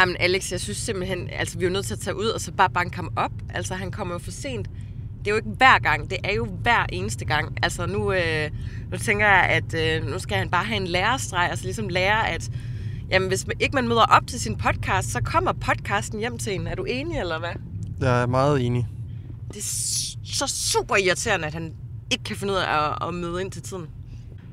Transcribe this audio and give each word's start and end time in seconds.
Jamen 0.00 0.16
Alex, 0.20 0.52
jeg 0.52 0.60
synes 0.60 0.78
simpelthen, 0.78 1.28
altså 1.32 1.58
vi 1.58 1.64
er 1.64 1.68
jo 1.68 1.72
nødt 1.72 1.86
til 1.86 1.94
at 1.94 2.00
tage 2.00 2.16
ud 2.16 2.26
og 2.26 2.40
så 2.40 2.52
bare 2.52 2.70
banke 2.70 2.96
ham 2.96 3.12
op. 3.16 3.32
Altså 3.54 3.74
han 3.74 3.90
kommer 3.90 4.14
jo 4.14 4.18
for 4.18 4.30
sent. 4.30 4.68
Det 5.18 5.26
er 5.26 5.30
jo 5.30 5.36
ikke 5.36 5.48
hver 5.56 5.78
gang, 5.78 6.10
det 6.10 6.18
er 6.24 6.32
jo 6.32 6.44
hver 6.44 6.86
eneste 6.92 7.24
gang. 7.24 7.58
Altså 7.62 7.86
nu, 7.86 8.12
øh, 8.12 8.50
nu 8.90 8.98
tænker 8.98 9.26
jeg, 9.26 9.42
at 9.42 9.74
øh, 9.74 10.10
nu 10.10 10.18
skal 10.18 10.36
han 10.36 10.50
bare 10.50 10.64
have 10.64 10.76
en 10.76 10.86
lærestreg, 10.86 11.50
altså 11.50 11.64
ligesom 11.64 11.88
lære, 11.88 12.28
at 12.28 12.50
jamen, 13.10 13.28
hvis 13.28 13.46
man, 13.46 13.56
ikke 13.60 13.74
man 13.74 13.88
møder 13.88 14.06
op 14.06 14.26
til 14.26 14.40
sin 14.40 14.56
podcast, 14.56 15.12
så 15.12 15.20
kommer 15.20 15.52
podcasten 15.52 16.18
hjem 16.18 16.38
til 16.38 16.54
en. 16.54 16.66
Er 16.66 16.74
du 16.74 16.84
enig, 16.84 17.18
eller 17.18 17.38
hvad? 17.38 17.52
Jeg 18.00 18.22
er 18.22 18.26
meget 18.26 18.66
enig. 18.66 18.86
Det 19.48 19.56
er 19.56 19.62
så 20.24 20.46
super 20.46 20.96
irriterende, 20.96 21.46
at 21.46 21.54
han 21.54 21.74
ikke 22.10 22.24
kan 22.24 22.36
finde 22.36 22.52
ud 22.52 22.58
af 22.58 22.86
at, 22.86 23.08
at 23.08 23.14
møde 23.14 23.40
ind 23.40 23.52
til 23.52 23.62
tiden. 23.62 23.86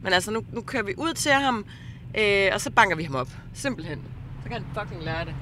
Men 0.03 0.13
altså, 0.13 0.31
nu, 0.31 0.43
nu 0.53 0.61
kører 0.61 0.83
vi 0.83 0.93
ud 0.97 1.13
til 1.13 1.31
ham, 1.31 1.65
øh, 2.17 2.49
og 2.53 2.61
så 2.61 2.71
banker 2.71 2.95
vi 2.95 3.03
ham 3.03 3.15
op. 3.15 3.29
Simpelthen. 3.53 3.99
Så 4.43 4.49
kan 4.49 4.51
han 4.51 4.65
fucking 4.73 5.03
lære 5.03 5.25
det. 5.25 5.35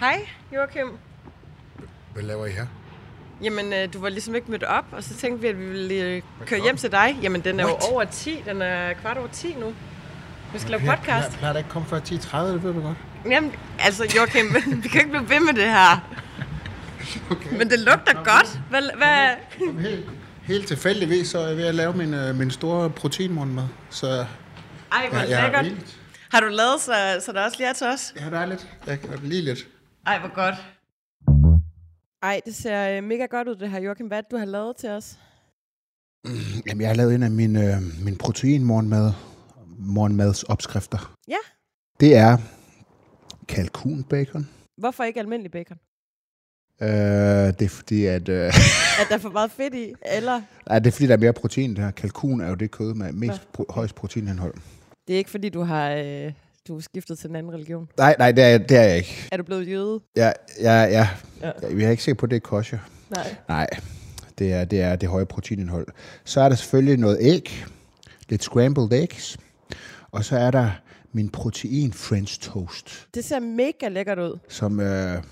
Hej, 0.00 0.28
Joachim. 0.54 0.86
Hvad 2.12 2.22
laver 2.22 2.46
I 2.46 2.50
her? 2.50 2.66
Jamen, 3.42 3.72
øh, 3.72 3.92
du 3.92 4.00
var 4.00 4.08
ligesom 4.08 4.34
ikke 4.34 4.50
mødt 4.50 4.62
op, 4.62 4.84
og 4.92 5.04
så 5.04 5.14
tænkte 5.16 5.40
vi, 5.42 5.48
at 5.48 5.58
vi 5.58 5.66
ville 5.66 5.94
øh, 5.94 6.22
køre 6.46 6.60
hjem 6.62 6.76
til 6.76 6.92
dig. 6.92 7.16
Jamen, 7.22 7.40
den 7.40 7.60
er 7.60 7.64
What? 7.64 7.82
jo 7.88 7.92
over 7.94 8.04
10. 8.04 8.42
Den 8.46 8.62
er 8.62 8.92
kvart 8.92 9.16
over 9.18 9.28
10 9.28 9.54
nu. 9.60 9.74
Vi 10.52 10.58
skal 10.58 10.70
lave 10.70 10.82
Jeg 10.84 10.98
podcast. 10.98 11.38
plejer 11.38 11.52
da 11.52 11.58
ikke 11.58 11.70
komme 11.70 11.88
før 11.88 12.00
10.30, 12.00 12.36
det 12.38 12.62
ved 12.62 12.74
du 12.74 12.80
godt. 12.80 12.96
Jamen, 13.30 13.52
altså 13.78 14.04
Joachim, 14.16 14.46
vi 14.82 14.88
kan 14.88 15.00
ikke 15.00 15.10
blive 15.10 15.28
ved 15.30 15.40
med 15.40 15.52
det 15.54 15.64
her. 15.70 15.96
Okay. 17.30 17.50
Men 17.58 17.70
det 17.70 17.78
lugter 17.78 18.14
godt. 18.14 18.60
Hvad, 18.70 18.82
hvad? 18.96 19.30
Helt, 20.48 20.68
tilfældigvis, 20.68 21.28
så 21.28 21.38
er 21.38 21.48
jeg 21.48 21.56
ved 21.56 21.64
at 21.64 21.74
lave 21.74 21.96
min, 21.96 22.14
øh, 22.14 22.36
min 22.36 22.50
store 22.50 22.90
proteinmorgenmad. 22.90 23.64
Så 23.90 24.06
Ej, 24.06 25.08
hvor 25.10 25.18
jeg, 25.18 25.30
jeg 25.30 25.40
har 25.40 25.62
lækkert. 25.62 26.00
Har 26.30 26.40
du 26.40 26.46
lavet, 26.46 26.80
så, 26.80 26.92
så 27.26 27.32
der 27.32 27.44
også 27.44 27.58
lige 27.58 27.68
er 27.68 27.72
til 27.72 27.86
os? 27.86 28.14
Ja, 28.20 28.30
der 28.30 28.38
er 28.38 28.46
lidt. 28.46 28.68
Jeg 28.86 29.00
kan 29.00 29.18
lige 29.22 29.42
lidt. 29.42 29.68
Ej, 30.06 30.18
hvor 30.18 30.34
godt. 30.34 30.54
Ej, 32.22 32.40
det 32.44 32.54
ser 32.54 32.96
øh, 32.96 33.04
mega 33.04 33.26
godt 33.26 33.48
ud, 33.48 33.56
det 33.56 33.70
her, 33.70 33.80
Joachim. 33.80 34.06
Hvad 34.06 34.18
er 34.18 34.22
det, 34.22 34.30
du 34.30 34.36
har 34.36 34.44
lavet 34.44 34.76
til 34.76 34.88
os? 34.88 35.18
Jamen, 36.66 36.80
jeg 36.80 36.88
har 36.88 36.94
lavet 36.94 37.14
en 37.14 37.22
af 37.22 37.30
mine, 37.30 37.74
øh, 37.74 38.04
min 38.04 38.16
proteinmorgenmad, 38.16 39.12
morgenmads 39.78 40.42
opskrifter. 40.42 41.14
Ja. 41.28 41.42
Det 42.00 42.16
er 42.16 42.38
kalkunbacon. 43.48 44.48
Hvorfor 44.76 45.04
ikke 45.04 45.20
almindelig 45.20 45.50
bacon? 45.50 45.78
Øh, 46.80 46.88
det 46.88 47.62
er 47.62 47.68
fordi, 47.68 48.04
at... 48.06 48.28
Øh, 48.28 48.46
At 48.46 49.06
der 49.08 49.14
er 49.14 49.18
for 49.18 49.30
meget 49.30 49.50
fedt 49.50 49.74
i, 49.74 49.92
eller 50.16 50.40
nej, 50.68 50.78
det 50.78 50.86
er 50.86 50.90
fordi, 50.92 51.06
der 51.06 51.12
er 51.12 51.18
mere 51.18 51.32
protein. 51.32 51.70
Det 51.70 51.84
her 51.84 51.90
kalkun 51.90 52.40
er 52.40 52.48
jo 52.48 52.54
det 52.54 52.70
kød 52.70 52.94
med 52.94 53.12
mest 53.12 53.40
pro- 53.58 53.72
højst 53.72 53.94
proteinindhold. 53.94 54.54
det 55.08 55.14
er 55.14 55.18
ikke, 55.18 55.30
fordi 55.30 55.48
du 55.48 55.62
har 55.62 55.90
øh, 55.90 56.32
du 56.68 56.76
er 56.76 56.80
skiftet 56.80 57.18
til 57.18 57.30
en 57.30 57.36
anden 57.36 57.52
religion. 57.54 57.88
Nej, 57.98 58.16
nej, 58.18 58.32
det 58.32 58.44
er, 58.44 58.58
det 58.58 58.76
er 58.76 58.82
jeg 58.82 58.96
ikke. 58.96 59.28
Er 59.32 59.36
du 59.36 59.42
blevet 59.42 59.68
jøde? 59.68 60.00
Jeg, 60.16 60.34
jeg, 60.60 60.88
jeg, 60.92 61.08
Ja. 61.42 61.50
jeg, 61.62 61.78
jeg 61.78 61.86
er 61.86 61.90
ikke 61.90 62.02
sikker 62.02 62.18
på, 62.18 62.26
at 62.26 62.30
det 62.30 62.36
er 62.36 62.40
kosher. 62.40 62.78
Nej. 63.10 63.36
Nej, 63.48 63.66
det 64.38 64.52
er, 64.52 64.64
det 64.64 64.80
er 64.80 64.96
det 64.96 65.08
høje 65.08 65.26
proteinindhold. 65.26 65.86
Så 66.24 66.40
er 66.40 66.48
der 66.48 66.56
selvfølgelig 66.56 66.96
noget 66.96 67.18
æg, 67.20 67.64
lidt 68.28 68.42
scrambled 68.42 68.92
eggs, 68.92 69.38
og 70.10 70.24
så 70.24 70.36
er 70.38 70.50
der 70.50 70.70
min 71.12 71.28
protein 71.28 71.92
French 71.92 72.40
toast, 72.40 73.06
Det 73.14 73.24
ser 73.24 73.40
mega 73.40 73.88
lækkert 73.88 74.18
ud. 74.18 74.38
som 74.48 74.80
øh, 74.80 75.22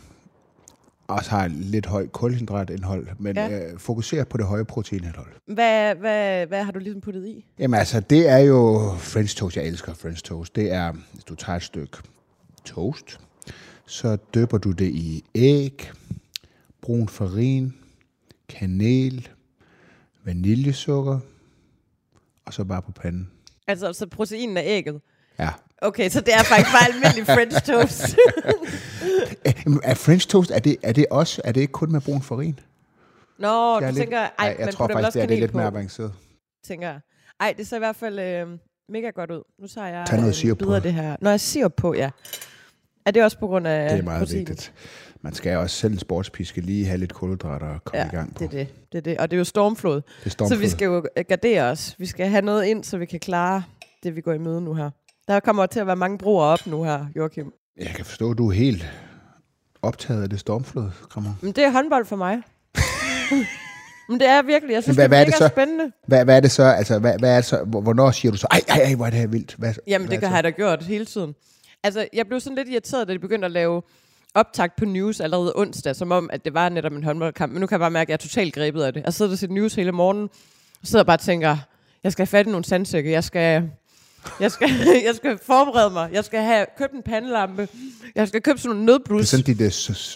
også 1.08 1.30
har 1.30 1.48
lidt 1.48 1.86
højt 1.86 2.12
kulhydratindhold, 2.12 3.08
men 3.18 3.36
Ja. 3.36 3.58
øh, 3.72 3.78
fokuserer 3.78 4.24
på 4.24 4.36
det 4.36 4.46
høje 4.46 4.64
proteinindhold. 4.64 5.32
Hvad, 5.46 5.94
hvad, 5.94 6.46
hvad 6.46 6.64
har 6.64 6.72
du 6.72 6.78
ligesom 6.78 7.00
puttet 7.00 7.26
i? 7.26 7.46
Jamen 7.58 7.78
altså, 7.78 8.00
det 8.00 8.28
er 8.28 8.38
jo 8.38 8.92
French 8.98 9.36
toast. 9.36 9.56
Jeg 9.56 9.64
elsker 9.66 9.94
French 9.94 10.22
toast. 10.22 10.56
Det 10.56 10.72
er, 10.72 10.92
hvis 11.12 11.24
du 11.24 11.34
tager 11.34 11.56
et 11.56 11.62
stykke 11.62 11.96
toast, 12.64 13.20
så 13.86 14.16
døber 14.34 14.58
du 14.58 14.70
det 14.72 14.88
i 14.90 15.24
æg, 15.34 15.90
brun 16.82 17.08
farin, 17.08 17.74
kanel, 18.48 19.28
vaniljesukker, 20.24 21.18
og 22.46 22.54
så 22.54 22.64
bare 22.64 22.82
på 22.82 22.92
panden. 22.92 23.30
Altså, 23.66 23.92
så 23.92 24.06
proteinen 24.06 24.56
er 24.56 24.62
ægget. 24.64 25.00
Ja. 25.38 25.50
Okay, 25.82 26.08
så 26.08 26.20
det 26.20 26.34
er 26.34 26.42
faktisk 26.42 26.70
bare 26.72 26.88
almindelig 26.94 27.26
French 27.26 27.66
toast. 27.66 28.16
Er 29.82 29.94
French 29.94 30.28
toast, 30.28 30.50
er 30.50 30.58
det, 30.58 30.76
er 30.82 30.92
det 30.92 31.06
også, 31.10 31.40
er 31.44 31.52
det 31.52 31.60
ikke 31.60 31.72
kun 31.72 31.92
med 31.92 32.00
brun 32.00 32.22
farin? 32.22 32.58
Nå, 33.38 33.74
Jeg 33.74 33.80
du 33.82 33.86
lidt- 33.86 33.96
tænker, 33.96 34.18
ej, 34.18 34.30
Ej, 34.38 34.46
jeg 34.46 34.56
man 34.64 34.72
tror 34.74 34.88
faktisk, 34.92 35.12
det 35.14 35.22
er, 35.22 35.26
det 35.26 35.36
er 35.36 35.40
lidt 35.40 35.50
på, 35.52 35.58
mere 35.58 35.66
avanceret. 35.66 36.12
tænker 36.66 36.88
jeg. 36.88 37.00
Ej, 37.40 37.54
det 37.58 37.66
ser 37.66 37.76
i 37.76 37.78
hvert 37.78 37.96
fald 37.96 38.18
øh, 38.18 38.46
mega 38.88 39.10
godt 39.10 39.30
ud. 39.30 39.42
Nu 39.60 39.66
tager 39.66 39.86
jeg 39.86 40.06
Tag 40.06 40.16
noget 40.18 40.28
øh, 40.30 40.34
sirup 40.34 40.58
på. 40.58 40.74
det 40.78 40.92
her. 40.94 41.16
Når 41.20 41.30
jeg 41.30 41.40
sirup 41.40 41.72
på, 41.76 41.94
ja. 41.94 42.10
Er 43.06 43.10
det 43.10 43.22
også 43.24 43.38
på 43.38 43.46
grund 43.46 43.66
af 43.66 43.90
Det 43.90 43.98
er 43.98 44.02
meget 44.02 44.18
proteinet? 44.20 44.48
vigtigt. 44.48 44.72
Man 45.22 45.34
skal 45.34 45.56
også 45.56 45.76
selv 45.76 45.92
en 45.92 45.98
sportspiske 45.98 46.60
lige 46.60 46.86
have 46.86 46.98
lidt 46.98 47.12
kulhydrater 47.14 47.66
og 47.66 47.84
komme 47.84 48.02
Ja, 48.02 48.06
i 48.12 48.16
gang 48.16 48.34
på. 48.34 48.38
det 48.38 48.46
er 48.46 48.50
det. 48.64 48.68
det 48.92 48.98
er 48.98 49.02
det. 49.02 49.18
Og 49.18 49.30
det 49.30 49.36
er 49.36 49.38
jo 49.38 49.44
stormflod. 49.44 49.94
Det 49.96 50.02
er 50.18 50.22
Så 50.24 50.30
stormflod. 50.30 50.58
vi 50.58 50.68
skal 50.68 50.84
jo 50.84 51.06
øh, 51.16 51.24
gardere 51.28 51.62
os. 51.62 51.94
Vi 51.98 52.06
skal 52.06 52.28
have 52.28 52.42
noget 52.42 52.64
ind, 52.66 52.84
så 52.84 52.98
vi 52.98 53.06
kan 53.06 53.20
klare 53.20 53.62
det, 54.02 54.16
vi 54.16 54.20
går 54.20 54.32
i 54.32 54.38
møde 54.38 54.60
nu 54.60 54.74
her. 54.74 54.90
Der 55.28 55.40
kommer 55.40 55.66
til 55.66 55.80
at 55.80 55.86
være 55.86 55.96
mange 55.96 56.18
broer 56.18 56.44
op 56.44 56.66
nu 56.66 56.82
her, 56.84 57.06
Joachim. 57.16 57.52
Jeg 57.80 57.86
kan 57.86 58.04
forstå, 58.04 58.30
at 58.30 58.38
du 58.38 58.48
er 58.48 58.52
helt 58.52 58.86
optaget 59.82 60.22
af 60.22 60.30
det 60.30 60.40
stormflod, 60.40 60.90
Krammer. 61.10 61.30
Men 61.42 61.52
det 61.52 61.64
er 61.64 61.70
håndbold 61.70 62.04
for 62.06 62.16
mig. 62.16 62.36
Men 64.08 64.20
det 64.20 64.28
er 64.28 64.42
virkelig, 64.42 64.72
jeg 64.74 64.82
synes, 64.82 64.96
hvad- 64.96 65.04
det 65.04 65.10
hvad 65.10 65.18
er 65.18 65.22
er 65.22 65.24
det 65.26 65.34
så? 65.34 65.48
spændende. 65.48 65.92
Hvad, 66.06 66.24
hvad 66.24 66.36
er 66.36 66.40
det 66.40 66.50
så? 66.50 66.62
Altså, 66.64 66.98
hvad, 66.98 67.18
hvad 67.18 67.30
er 67.30 67.36
det 67.36 67.44
så? 67.44 67.64
Hvor- 67.64 67.80
Hvornår 67.80 68.10
siger 68.10 68.32
du 68.32 68.38
så, 68.38 68.46
ej, 68.50 68.60
ej, 68.68 68.76
ej, 68.82 68.94
hvor 68.94 69.06
er 69.06 69.10
det 69.10 69.18
her 69.18 69.26
vildt? 69.26 69.54
Hvad, 69.58 69.74
Jamen, 69.86 70.08
hvad 70.08 70.18
det 70.18 70.24
er 70.24 70.28
har 70.28 70.36
jeg 70.36 70.44
da 70.44 70.50
gjort 70.50 70.82
hele 70.82 71.04
tiden. 71.04 71.34
Altså, 71.82 72.08
jeg 72.12 72.26
blev 72.26 72.40
sådan 72.40 72.56
lidt 72.56 72.68
irriteret, 72.68 73.08
da 73.08 73.12
de 73.12 73.18
begyndte 73.18 73.46
at 73.46 73.50
lave 73.52 73.82
optakt 74.34 74.76
på 74.76 74.84
news 74.84 75.20
allerede 75.20 75.52
onsdag, 75.56 75.96
som 75.96 76.12
om, 76.12 76.30
at 76.32 76.44
det 76.44 76.54
var 76.54 76.68
netop 76.68 76.92
en 76.92 77.04
håndboldkamp. 77.04 77.52
Men 77.52 77.60
nu 77.60 77.66
kan 77.66 77.74
jeg 77.74 77.80
bare 77.80 77.90
mærke, 77.90 78.06
at 78.06 78.08
jeg 78.08 78.14
er 78.14 78.28
totalt 78.28 78.54
grebet 78.54 78.82
af 78.82 78.92
det. 78.92 79.02
Jeg 79.04 79.14
sidder 79.14 79.32
og 79.32 79.38
ser 79.38 79.48
news 79.48 79.74
hele 79.74 79.92
morgenen, 79.92 80.28
og 80.82 80.86
sidder 80.86 81.04
bare 81.04 81.16
og 81.16 81.20
tænker, 81.20 81.56
jeg 82.04 82.12
skal 82.12 82.22
have 82.22 82.26
fat 82.30 82.46
i 82.46 82.50
nogle 82.50 82.64
sandsække, 82.64 83.10
jeg 83.10 83.24
skal, 83.24 83.70
jeg 84.40 84.50
skal, 84.50 84.68
jeg 85.06 85.14
skal 85.16 85.38
forberede 85.46 85.90
mig, 85.92 86.08
jeg 86.12 86.24
skal 86.24 86.40
have 86.40 86.66
købt 86.78 86.92
en 86.92 87.02
pandelampe, 87.02 87.68
jeg 88.14 88.28
skal 88.28 88.42
købe 88.42 88.58
sådan 88.58 88.76
nogle 88.76 88.82
Det 88.86 88.92
er 88.92 88.92
nødblus. 88.92 89.28
sådan 89.28 89.44
dit 89.44 89.56
hedder 89.58 89.70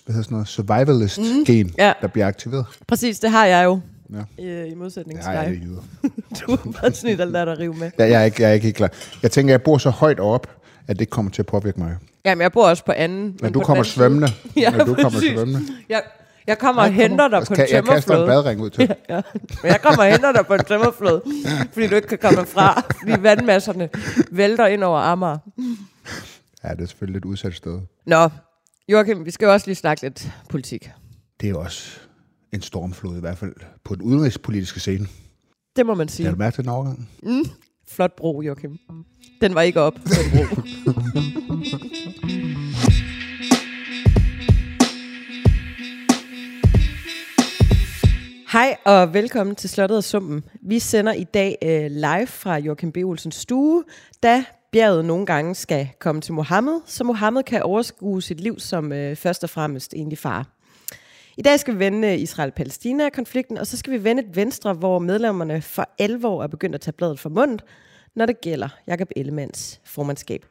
sådan 0.04 0.24
noget, 0.30 0.48
survivalist-gen, 0.48 1.66
mm, 1.66 1.72
ja. 1.78 1.92
der 2.00 2.06
bliver 2.08 2.26
aktiveret. 2.26 2.66
Præcis, 2.88 3.18
det 3.20 3.30
har 3.30 3.46
jeg 3.46 3.64
jo, 3.64 3.80
Ja. 4.38 4.42
i, 4.66 4.70
i 4.70 4.74
modsætning 4.74 5.20
til 5.20 5.30
jeg 5.30 5.44
dig. 5.46 5.54
det 5.54 5.62
jyder. 5.62 5.82
Du 6.46 6.52
er 6.52 6.72
bare 6.80 6.92
snit 6.92 7.20
at 7.20 7.28
lade 7.28 7.46
dig 7.46 7.58
rive 7.58 7.74
med. 7.74 7.90
Ja, 7.98 8.04
jeg, 8.04 8.20
er 8.20 8.24
ikke, 8.24 8.42
jeg 8.42 8.50
er 8.50 8.54
ikke 8.54 8.64
helt 8.64 8.76
klar. 8.76 8.90
Jeg 9.22 9.30
tænker, 9.30 9.52
jeg 9.52 9.62
bor 9.62 9.78
så 9.78 9.90
højt 9.90 10.20
op, 10.20 10.46
at 10.86 10.98
det 10.98 11.10
kommer 11.10 11.30
til 11.30 11.42
at 11.42 11.46
påvirke 11.46 11.80
mig. 11.80 11.96
Jamen, 12.24 12.42
jeg 12.42 12.52
bor 12.52 12.68
også 12.68 12.84
på 12.84 12.92
anden. 12.92 13.24
Når 13.24 13.34
men 13.42 13.52
du 13.52 13.60
kommer 13.60 13.82
svømmende. 13.84 14.28
Ja, 14.56 14.70
når 14.70 14.84
du 14.84 14.94
kommer 14.94 15.10
præcis. 15.10 15.30
svømmende. 15.32 15.60
Jeg, 15.88 16.02
jeg 16.46 16.58
kommer 16.58 16.82
og 16.82 16.92
henter 16.92 17.28
dig 17.28 17.42
på 17.46 17.54
en 17.54 17.60
jeg, 17.60 17.68
jeg 17.72 17.84
kaster 17.84 18.20
en 18.22 18.26
badring 18.26 18.60
ud 18.60 18.70
til. 18.70 18.88
Ja, 19.08 19.14
ja. 19.14 19.20
Men 19.62 19.72
jeg 19.72 19.80
kommer 19.82 20.04
og 20.04 20.10
henter 20.10 20.32
dig 20.32 20.46
på 20.46 20.54
en 20.54 20.64
tømmerflod, 20.64 21.20
fordi 21.72 21.86
du 21.86 21.94
ikke 21.94 22.08
kan 22.08 22.18
komme 22.18 22.46
fra, 22.46 22.80
fordi 22.98 23.22
vandmasserne 23.22 23.88
vælter 24.30 24.66
ind 24.66 24.84
over 24.84 24.98
Amager. 24.98 25.38
Ja, 26.64 26.70
det 26.70 26.80
er 26.80 26.86
selvfølgelig 26.86 27.18
et 27.18 27.24
udsat 27.24 27.54
sted. 27.54 27.80
Nå, 28.06 28.28
Joachim, 28.88 29.24
vi 29.24 29.30
skal 29.30 29.46
jo 29.46 29.52
også 29.52 29.66
lige 29.66 29.76
snakke 29.76 30.02
lidt 30.02 30.28
politik. 30.48 30.90
Det 31.40 31.46
er 31.46 31.50
jo 31.50 31.60
også 31.60 31.98
en 32.52 32.62
stormflod, 32.62 33.16
i 33.16 33.20
hvert 33.20 33.38
fald 33.38 33.54
på 33.84 33.94
den 33.94 34.02
udenrigspolitiske 34.02 34.80
scene. 34.80 35.06
Det 35.76 35.86
må 35.86 35.94
man 35.94 36.08
sige. 36.08 36.30
du 36.30 36.36
mærke 36.36 36.54
til 36.54 36.64
den 36.64 36.70
overgang? 36.72 37.08
Mm, 37.22 37.44
flot 37.88 38.16
bro, 38.16 38.42
Joachim. 38.42 38.78
Den 39.40 39.54
var 39.54 39.60
ikke 39.62 39.80
op, 39.80 39.94
den 39.94 40.30
bro. 40.32 40.62
Hej 48.52 48.76
og 48.84 49.14
velkommen 49.14 49.56
til 49.56 49.70
Slottet 49.70 49.98
og 49.98 50.04
Sumpen. 50.04 50.44
Vi 50.62 50.78
sender 50.78 51.12
i 51.12 51.24
dag 51.24 51.58
øh, 51.62 51.90
live 51.90 52.26
fra 52.26 52.58
Joachim 52.58 52.92
B. 52.92 52.96
Olsens 52.96 53.34
stue, 53.34 53.84
da 54.22 54.44
bjerget 54.72 55.04
nogle 55.04 55.26
gange 55.26 55.54
skal 55.54 55.88
komme 55.98 56.20
til 56.20 56.34
Mohammed, 56.34 56.80
så 56.86 57.04
Mohammed 57.04 57.42
kan 57.42 57.62
overskue 57.62 58.22
sit 58.22 58.40
liv 58.40 58.58
som 58.58 58.92
øh, 58.92 59.16
først 59.16 59.44
og 59.44 59.50
fremmest 59.50 59.94
egentlig 59.94 60.18
far. 60.18 60.46
I 61.36 61.42
dag 61.42 61.60
skal 61.60 61.74
vi 61.74 61.78
vende 61.78 62.08
øh, 62.08 62.20
Israel-Palæstina-konflikten, 62.20 63.58
og 63.58 63.66
så 63.66 63.76
skal 63.76 63.92
vi 63.92 64.04
vende 64.04 64.22
et 64.22 64.36
venstre, 64.36 64.72
hvor 64.72 64.98
medlemmerne 64.98 65.62
for 65.62 65.88
alvor 65.98 66.42
er 66.42 66.46
begyndt 66.46 66.74
at 66.74 66.80
tage 66.80 66.92
bladet 66.92 67.18
for 67.18 67.28
mundet, 67.28 67.64
når 68.16 68.26
det 68.26 68.40
gælder 68.40 68.68
Jakob 68.86 69.08
Ellemands 69.16 69.80
formandskab. 69.84 70.44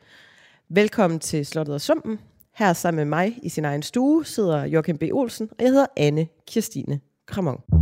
Velkommen 0.69 1.19
til 1.19 1.45
Slottet 1.45 1.75
og 1.75 1.81
Sumpen. 1.81 2.19
Her 2.56 2.74
sammen 2.74 2.98
med 2.98 3.06
mig 3.06 3.40
i 3.44 3.50
sin 3.50 3.66
egen 3.66 3.84
stue 3.84 4.25
sidder 4.25 4.66
Joachim 4.66 4.98
B. 4.98 5.04
Olsen, 5.13 5.50
og 5.52 5.63
jeg 5.63 5.68
hedder 5.69 5.86
Anne 5.98 6.28
Kirstine 6.48 7.00
Kramon. 7.25 7.79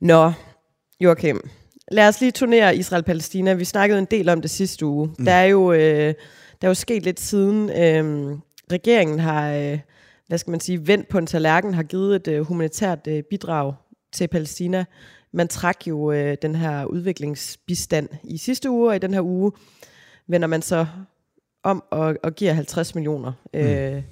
Nå, 0.00 0.32
Joachim, 1.00 1.40
lad 1.92 2.08
os 2.08 2.20
lige 2.20 2.32
turnere 2.32 2.76
Israel-Palæstina. 2.76 3.54
Vi 3.54 3.64
snakkede 3.64 3.98
en 3.98 4.06
del 4.10 4.28
om 4.28 4.40
det 4.40 4.50
sidste 4.50 4.86
uge. 4.86 5.06
Mm. 5.18 5.24
Der, 5.24 5.32
er 5.32 5.44
jo, 5.44 5.72
øh, 5.72 6.14
der 6.60 6.62
er 6.62 6.68
jo 6.68 6.74
sket 6.74 7.02
lidt 7.02 7.20
siden. 7.20 7.70
Øh, 7.70 8.36
regeringen 8.72 9.18
har, 9.18 9.52
øh, 9.52 9.78
hvad 10.26 10.38
skal 10.38 10.50
man 10.50 10.60
sige, 10.60 10.86
vendt 10.86 11.08
på 11.08 11.18
en 11.18 11.26
tallerken, 11.26 11.74
har 11.74 11.82
givet 11.82 12.16
et 12.16 12.28
øh, 12.28 12.40
humanitært 12.40 13.06
øh, 13.08 13.22
bidrag 13.30 13.74
til 14.12 14.28
Palæstina 14.28 14.84
Man 15.32 15.48
trak 15.48 15.86
jo 15.86 16.12
øh, 16.12 16.36
den 16.42 16.54
her 16.54 16.84
udviklingsbistand 16.84 18.08
i 18.24 18.38
sidste 18.38 18.70
uge, 18.70 18.88
og 18.88 18.96
i 18.96 18.98
den 18.98 19.14
her 19.14 19.22
uge 19.22 19.52
vender 20.28 20.48
man 20.48 20.62
så 20.62 20.86
om 21.62 21.84
og, 21.90 22.16
og 22.22 22.34
giver 22.34 22.52
50 22.52 22.94
millioner. 22.94 23.32
Mm. 23.54 23.60
Øh, 23.60 24.02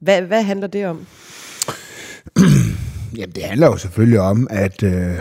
hvad, 0.00 0.22
hvad 0.22 0.42
handler 0.42 0.66
det 0.66 0.86
om? 0.86 1.06
Jamen, 3.16 3.34
det 3.34 3.42
handler 3.42 3.66
jo 3.66 3.76
selvfølgelig 3.76 4.20
om, 4.20 4.46
at 4.50 4.82
øh, 4.82 5.14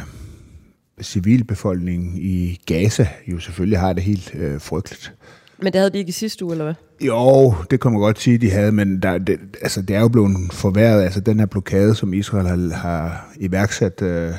civilbefolkningen 1.01 2.17
i 2.17 2.61
Gaza 2.65 3.07
jo 3.27 3.39
selvfølgelig 3.39 3.79
har 3.79 3.93
det 3.93 4.03
helt 4.03 4.31
øh, 4.35 4.61
frygteligt. 4.61 5.13
Men 5.57 5.73
det 5.73 5.75
havde 5.79 5.89
de 5.89 5.97
ikke 5.97 6.09
i 6.09 6.11
sidste 6.11 6.45
uge, 6.45 6.53
eller 6.53 6.65
hvad? 6.65 6.73
Jo, 7.01 7.53
det 7.71 7.81
kan 7.81 7.91
man 7.91 7.99
godt 7.99 8.19
sige, 8.19 8.37
de 8.37 8.51
havde, 8.51 8.71
men 8.71 9.01
der, 9.01 9.17
det, 9.17 9.39
altså, 9.61 9.81
det 9.81 9.95
er 9.95 9.99
jo 9.99 10.07
blevet 10.07 10.37
forværret. 10.51 11.03
Altså, 11.03 11.19
den 11.19 11.39
her 11.39 11.45
blokade, 11.45 11.95
som 11.95 12.13
Israel 12.13 12.47
har, 12.47 12.69
har 12.71 13.33
iværksat, 13.39 14.01
øh, 14.01 14.31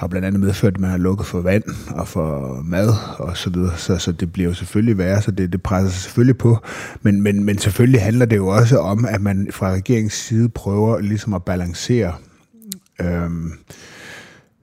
har 0.00 0.06
blandt 0.06 0.26
andet 0.26 0.40
medført, 0.40 0.74
at 0.74 0.80
man 0.80 0.90
har 0.90 0.98
lukket 0.98 1.26
for 1.26 1.40
vand 1.40 1.64
og 1.90 2.08
for 2.08 2.60
mad 2.64 2.88
og 3.18 3.36
så 3.36 3.50
videre. 3.50 3.76
Så, 3.76 3.98
så 3.98 4.12
det 4.12 4.32
bliver 4.32 4.48
jo 4.48 4.54
selvfølgelig 4.54 4.98
værre, 4.98 5.22
så 5.22 5.30
det, 5.30 5.52
det 5.52 5.62
presser 5.62 5.90
sig 5.90 6.02
selvfølgelig 6.02 6.38
på. 6.38 6.58
Men, 7.02 7.22
men, 7.22 7.44
men 7.44 7.58
selvfølgelig 7.58 8.02
handler 8.02 8.26
det 8.26 8.36
jo 8.36 8.48
også 8.48 8.78
om, 8.78 9.04
at 9.04 9.20
man 9.20 9.48
fra 9.50 9.72
regeringens 9.72 10.12
side 10.12 10.48
prøver 10.48 11.00
ligesom 11.00 11.34
at 11.34 11.44
balancere 11.44 12.14
øhm, 13.00 13.52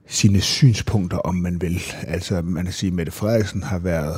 sine 0.07 0.41
synspunkter, 0.41 1.17
om 1.17 1.35
man 1.35 1.61
vil. 1.61 1.81
Altså, 2.07 2.41
man 2.41 2.63
kan 2.63 2.73
sige, 2.73 2.87
at 2.87 2.93
Mette 2.93 3.11
Frederiksen 3.11 3.63
har 3.63 3.79
været 3.79 4.15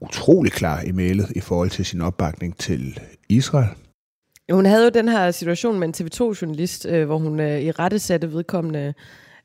utrolig 0.00 0.52
klar 0.52 0.80
i 0.80 0.92
mailet 0.92 1.32
i 1.36 1.40
forhold 1.40 1.70
til 1.70 1.84
sin 1.84 2.00
opbakning 2.00 2.56
til 2.56 3.00
Israel. 3.28 3.68
Hun 4.52 4.66
havde 4.66 4.84
jo 4.84 4.90
den 4.90 5.08
her 5.08 5.30
situation 5.30 5.78
med 5.78 5.88
en 5.88 5.94
TV2-journalist, 5.96 6.86
øh, 6.86 7.06
hvor 7.06 7.18
hun 7.18 7.40
øh, 7.40 7.60
i 7.60 7.70
rette 7.70 7.98
satte 7.98 8.32
vedkommende 8.32 8.94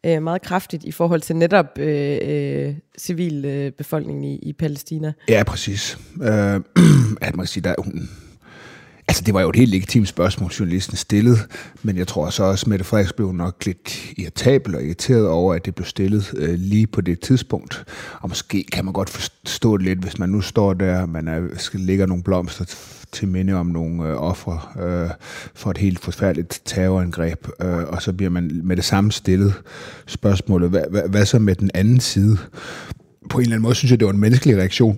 øh, 0.06 0.24
meget 0.24 0.42
kraftigt 0.42 0.84
i 0.84 0.92
forhold 0.92 1.22
til 1.22 1.36
netop 1.36 1.80
øh, 1.80 2.18
øh, 2.22 2.76
civilbefolkningen 2.98 4.24
i, 4.24 4.36
i 4.36 4.54
Palæstina. 4.54 5.14
Ja, 5.30 5.44
præcis. 5.44 5.98
Øh, 6.22 6.56
at 7.26 7.36
man 7.36 7.38
kan 7.38 7.48
sige, 7.48 7.64
der, 7.64 7.76
hun, 7.78 8.10
Altså, 9.08 9.24
det 9.24 9.34
var 9.34 9.42
jo 9.42 9.50
et 9.50 9.56
helt 9.56 9.72
legitimt 9.72 10.08
spørgsmål, 10.08 10.52
journalisten 10.52 10.98
stillede, 10.98 11.38
men 11.84 11.98
jeg 11.98 12.08
tror 12.08 12.30
så 12.30 12.44
også, 12.44 12.64
at 12.64 12.68
Mette 12.68 12.86
Frederiksen 12.86 13.16
blev 13.16 13.32
nok 13.32 13.66
lidt 13.66 14.14
irritabel 14.18 14.76
og 14.76 14.84
irriteret 14.84 15.28
over, 15.28 15.54
at 15.54 15.66
det 15.66 15.76
blev 15.76 15.86
stillet 15.86 16.34
øh, 16.38 16.54
lige 16.54 16.88
på 16.88 17.02
det 17.02 17.20
tidspunkt. 17.20 17.86
Og 18.22 18.30
måske 18.30 18.66
kan 18.72 18.86
man 18.86 18.94
godt 18.94 19.10
forstå 19.10 19.78
det 19.78 19.86
lidt, 19.86 20.00
hvis 20.00 20.20
man 20.20 20.30
nu 20.30 20.42
står 20.42 20.74
der, 20.74 21.06
man 21.06 21.28
er, 21.28 21.42
skal 21.58 21.80
lægge 21.80 22.08
nogle 22.08 22.24
blomster 22.24 22.66
til 23.12 23.28
minde 23.28 23.54
om 23.54 23.66
nogle 23.66 24.04
øh, 24.04 24.16
ofre 24.16 24.84
øh, 24.84 25.10
for 25.54 25.72
et 25.72 25.78
helt 25.78 26.00
forfærdeligt 26.00 26.62
terrorangreb, 26.66 27.48
øh, 27.62 27.84
og 27.84 28.02
så 28.02 28.14
bliver 28.14 28.30
man 28.30 28.62
med 28.64 28.76
det 28.76 28.86
samme 28.86 29.12
stillet 29.12 29.54
spørgsmålet, 30.06 30.70
hvad, 30.70 30.84
hvad, 30.90 31.10
hvad 31.10 31.26
så 31.26 31.40
med 31.40 31.56
den 31.56 31.70
anden 31.74 32.00
side? 32.00 32.38
På 33.30 33.38
en 33.38 33.42
eller 33.42 33.56
anden 33.56 33.64
måde 33.64 33.76
synes 33.76 33.92
jeg, 33.92 34.00
det 34.00 34.06
var 34.06 34.14
en 34.14 34.20
menneskelig 34.20 34.58
reaktion, 34.58 34.98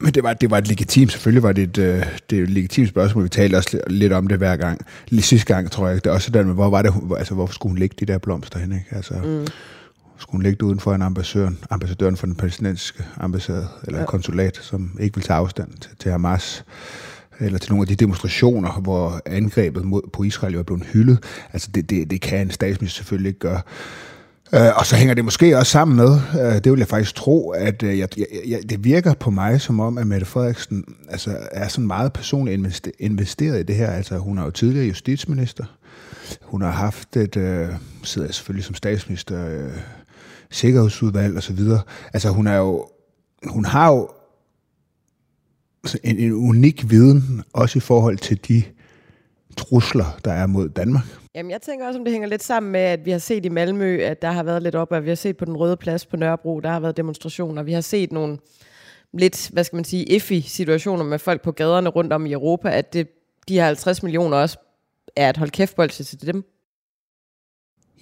men 0.00 0.14
det 0.14 0.22
var, 0.22 0.34
det 0.34 0.50
var 0.50 0.58
et 0.58 0.68
legitimt, 0.68 1.12
selvfølgelig 1.12 1.42
var 1.42 1.52
det 1.52 1.62
et, 1.62 1.78
øh, 1.78 2.06
det 2.30 2.38
er 2.38 2.42
et 2.42 2.50
legitimt 2.50 2.88
spørgsmål. 2.88 3.24
Vi 3.24 3.28
talte 3.28 3.56
også 3.56 3.80
lidt 3.86 4.12
om 4.12 4.26
det 4.26 4.38
hver 4.38 4.56
gang. 4.56 4.80
Lige 5.08 5.22
sidste 5.22 5.54
gang, 5.54 5.70
tror 5.70 5.88
jeg, 5.88 6.04
det 6.04 6.10
er 6.10 6.14
også 6.14 6.26
sådan, 6.26 6.46
hvor 6.46 6.70
var 6.70 6.82
det, 6.82 6.92
altså, 7.16 7.34
hvorfor 7.34 7.54
skulle 7.54 7.70
hun 7.70 7.78
lægge 7.78 7.96
de 8.00 8.12
der 8.12 8.18
blomster 8.18 8.58
hen, 8.58 8.72
ikke? 8.72 8.86
Altså, 8.90 9.14
mm. 9.14 9.46
skulle 10.16 10.32
hun 10.32 10.42
lægge 10.42 10.56
det 10.56 10.62
uden 10.62 10.80
for 10.80 10.94
en 10.94 11.02
ambassadøren, 11.02 11.58
ambassadøren 11.70 12.16
for 12.16 12.26
den 12.26 12.34
palæstinensiske 12.34 13.04
ambassade, 13.16 13.68
eller 13.86 13.98
ja. 13.98 14.06
konsulat, 14.06 14.56
som 14.62 14.90
ikke 15.00 15.16
vil 15.16 15.24
tage 15.24 15.38
afstand 15.38 15.68
til, 15.80 15.90
til 15.98 16.10
Hamas 16.10 16.64
eller 17.40 17.58
til 17.58 17.72
nogle 17.72 17.82
af 17.82 17.88
de 17.88 17.94
demonstrationer, 17.94 18.80
hvor 18.80 19.20
angrebet 19.26 19.84
mod, 19.84 20.02
på 20.12 20.22
Israel 20.22 20.52
jo 20.52 20.58
er 20.58 20.62
blevet 20.62 20.84
hyldet. 20.84 21.18
Altså 21.52 21.68
det, 21.74 21.90
det, 21.90 22.10
det 22.10 22.20
kan 22.20 22.40
en 22.40 22.50
statsminister 22.50 22.96
selvfølgelig 22.96 23.28
ikke 23.28 23.40
gøre. 23.40 23.60
Øh, 24.54 24.76
og 24.76 24.86
så 24.86 24.96
hænger 24.96 25.14
det 25.14 25.24
måske 25.24 25.58
også 25.58 25.72
sammen 25.72 25.96
med, 25.96 26.20
øh, 26.40 26.54
det 26.64 26.72
vil 26.72 26.78
jeg 26.78 26.88
faktisk 26.88 27.14
tro, 27.14 27.50
at 27.50 27.82
øh, 27.82 27.98
jeg, 27.98 28.08
jeg, 28.46 28.60
det 28.68 28.84
virker 28.84 29.14
på 29.14 29.30
mig 29.30 29.60
som 29.60 29.80
om, 29.80 29.98
at 29.98 30.06
Mette 30.06 30.26
Frederiksen 30.26 30.84
altså, 31.08 31.38
er 31.52 31.68
sådan 31.68 31.86
meget 31.86 32.12
personligt 32.12 32.88
investeret 32.98 33.60
i 33.60 33.62
det 33.62 33.76
her. 33.76 33.90
Altså 33.90 34.18
hun 34.18 34.38
er 34.38 34.44
jo 34.44 34.50
tidligere 34.50 34.86
justitsminister. 34.86 35.64
Hun 36.42 36.62
har 36.62 36.70
haft 36.70 37.16
et, 37.16 37.36
øh, 37.36 37.68
sidder 38.02 38.32
selvfølgelig 38.32 38.64
som 38.64 38.74
statsminister, 38.74 39.48
øh, 39.48 39.72
sikkerhedsudvalg 40.50 41.36
og 41.36 41.42
så 41.42 41.52
videre. 41.52 41.80
Altså 42.12 42.28
hun 42.28 42.46
er 42.46 42.56
jo, 42.56 42.86
hun 43.46 43.64
har 43.64 43.92
jo 43.92 44.08
altså 45.84 45.98
en, 46.04 46.18
en 46.18 46.32
unik 46.32 46.90
viden, 46.90 47.42
også 47.52 47.78
i 47.78 47.80
forhold 47.80 48.18
til 48.18 48.38
de 48.48 48.62
trusler, 49.58 50.18
der 50.24 50.32
er 50.32 50.46
mod 50.46 50.68
Danmark. 50.68 51.04
Jamen, 51.34 51.50
jeg 51.50 51.62
tænker 51.62 51.86
også, 51.86 51.98
om 51.98 52.04
det 52.04 52.12
hænger 52.12 52.28
lidt 52.28 52.42
sammen 52.42 52.72
med, 52.72 52.80
at 52.80 53.04
vi 53.04 53.10
har 53.10 53.18
set 53.18 53.44
i 53.44 53.48
Malmø, 53.48 54.02
at 54.02 54.22
der 54.22 54.30
har 54.30 54.42
været 54.42 54.62
lidt 54.62 54.74
op, 54.74 54.92
at 54.92 55.04
vi 55.04 55.08
har 55.08 55.16
set 55.16 55.36
på 55.36 55.44
den 55.44 55.56
røde 55.56 55.76
plads 55.76 56.06
på 56.06 56.16
Nørrebro, 56.16 56.60
der 56.60 56.68
har 56.68 56.80
været 56.80 56.96
demonstrationer. 56.96 57.62
Vi 57.62 57.72
har 57.72 57.80
set 57.80 58.12
nogle 58.12 58.38
lidt, 59.12 59.50
hvad 59.52 59.64
skal 59.64 59.76
man 59.76 59.84
sige, 59.84 60.12
effi 60.12 60.40
situationer 60.40 61.04
med 61.04 61.18
folk 61.18 61.42
på 61.42 61.52
gaderne 61.52 61.88
rundt 61.88 62.12
om 62.12 62.26
i 62.26 62.32
Europa, 62.32 62.70
at 62.70 62.92
det, 62.92 63.08
de 63.48 63.54
her 63.54 63.64
50 63.64 64.02
millioner 64.02 64.36
også 64.36 64.58
er 65.16 65.30
et 65.30 65.36
hold 65.36 65.50
kæft 65.50 65.76
til 65.90 66.26
dem. 66.26 66.44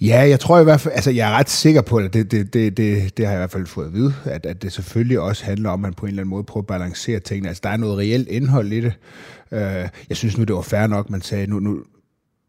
Ja, 0.01 0.19
jeg 0.29 0.39
tror 0.39 0.59
i 0.59 0.63
hvert 0.63 0.81
fald, 0.81 0.93
altså 0.93 1.11
jeg 1.11 1.31
er 1.31 1.35
ret 1.37 1.49
sikker 1.49 1.81
på 1.81 2.01
det, 2.01 2.13
det, 2.13 2.31
det, 2.31 2.53
det, 2.53 2.77
det, 2.77 3.17
det 3.17 3.25
har 3.25 3.33
jeg 3.33 3.39
i 3.39 3.41
hvert 3.41 3.51
fald 3.51 3.65
fået 3.65 3.85
at 3.85 3.93
vide, 3.93 4.13
at, 4.25 4.45
at 4.45 4.61
det 4.61 4.73
selvfølgelig 4.73 5.19
også 5.19 5.45
handler 5.45 5.69
om, 5.69 5.79
at 5.79 5.81
man 5.81 5.93
på 5.93 6.05
en 6.05 6.09
eller 6.09 6.21
anden 6.21 6.29
måde 6.29 6.43
prøver 6.43 6.61
at 6.61 6.67
balancere 6.67 7.19
tingene. 7.19 7.47
Altså 7.47 7.61
der 7.63 7.69
er 7.69 7.77
noget 7.77 7.97
reelt 7.97 8.27
indhold 8.27 8.71
i 8.71 8.81
det. 8.81 8.93
Uh, 9.51 9.59
jeg 10.09 10.17
synes 10.17 10.37
nu, 10.37 10.43
det 10.43 10.55
var 10.55 10.61
fair 10.61 10.87
nok, 10.87 11.09
man 11.09 11.21
sagde, 11.21 11.47
nu, 11.47 11.59
nu 11.59 11.83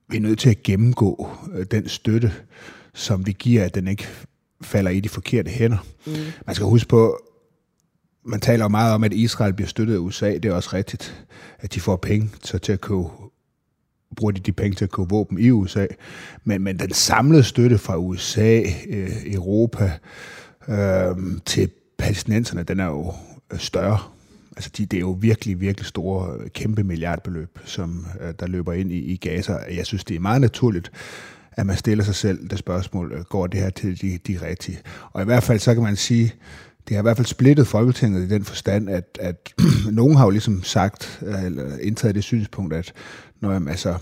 vi 0.09 0.17
er 0.17 0.21
nødt 0.21 0.39
til 0.39 0.50
at 0.50 0.62
gennemgå 0.62 1.29
uh, 1.55 1.62
den 1.71 1.89
støtte, 1.89 2.33
som 2.95 3.27
vi 3.27 3.33
giver, 3.33 3.65
at 3.65 3.75
den 3.75 3.89
ikke 3.89 4.09
falder 4.62 4.91
i 4.91 5.00
de 5.00 5.09
forkerte 5.09 5.50
hænder. 5.50 5.79
Mm. 6.06 6.12
Man 6.47 6.55
skal 6.55 6.67
huske 6.67 6.89
på, 6.89 7.19
man 8.25 8.41
taler 8.41 8.69
meget 8.69 8.95
om, 8.95 9.05
at 9.05 9.12
Israel 9.12 9.53
bliver 9.53 9.69
støttet 9.69 9.95
af 9.95 9.99
USA. 9.99 10.35
Det 10.35 10.45
er 10.45 10.53
også 10.53 10.71
rigtigt, 10.73 11.27
at 11.59 11.75
de 11.75 11.81
får 11.81 11.97
penge 11.97 12.31
til, 12.43 12.61
til 12.61 12.73
at 12.73 12.81
købe 12.81 13.05
bruger 14.16 14.32
de 14.32 14.40
de 14.40 14.52
penge 14.52 14.75
til 14.75 14.84
at 14.84 14.90
købe 14.90 15.08
våben 15.08 15.38
i 15.38 15.50
USA. 15.50 15.87
Men, 16.44 16.62
men 16.62 16.78
den 16.78 16.93
samlede 16.93 17.43
støtte 17.43 17.78
fra 17.78 17.96
USA, 17.96 18.62
øh, 18.88 19.10
Europa 19.34 19.93
øh, 20.69 21.16
til 21.46 21.70
palæstinenserne, 21.99 22.62
den 22.62 22.81
er 22.81 22.87
jo 22.87 23.12
øh, 23.52 23.58
større. 23.58 23.99
Altså 24.56 24.70
de, 24.78 24.87
det 24.87 24.96
er 24.96 25.00
jo 25.00 25.16
virkelig, 25.20 25.60
virkelig 25.60 25.87
store, 25.87 26.37
øh, 26.40 26.50
kæmpe 26.50 26.84
milliardbeløb, 26.84 27.58
som 27.64 28.06
øh, 28.20 28.34
der 28.40 28.46
løber 28.46 28.72
ind 28.72 28.93
i, 28.93 28.99
i 28.99 29.16
Gaza. 29.16 29.58
Jeg 29.70 29.87
synes, 29.87 30.05
det 30.05 30.16
er 30.16 30.20
meget 30.20 30.40
naturligt, 30.40 30.92
at 31.52 31.66
man 31.66 31.76
stiller 31.76 32.04
sig 32.04 32.14
selv 32.14 32.49
det 32.50 32.59
spørgsmål, 32.59 33.12
øh, 33.12 33.25
går 33.25 33.47
det 33.47 33.61
her 33.61 33.71
til 33.71 34.00
de, 34.00 34.18
de 34.26 34.38
rigtige? 34.47 34.78
Og 35.12 35.23
i 35.23 35.25
hvert 35.25 35.42
fald 35.42 35.59
så 35.59 35.75
kan 35.75 35.83
man 35.83 35.97
sige, 35.97 36.35
det 36.88 36.97
har 36.97 37.02
i 37.02 37.02
hvert 37.02 37.16
fald 37.16 37.26
splittet 37.26 37.66
Folketinget 37.66 38.23
i 38.23 38.28
den 38.28 38.45
forstand, 38.45 38.90
at, 38.90 39.18
at 39.21 39.54
nogen 39.90 40.16
har 40.16 40.25
jo 40.25 40.30
ligesom 40.30 40.62
sagt, 40.62 41.23
øh, 41.26 41.45
eller 41.45 41.78
indtaget 41.78 42.14
det 42.14 42.25
synspunkt, 42.25 42.75
at 42.75 42.92
når, 43.40 43.52
jamen, 43.52 43.68
altså, 43.68 43.97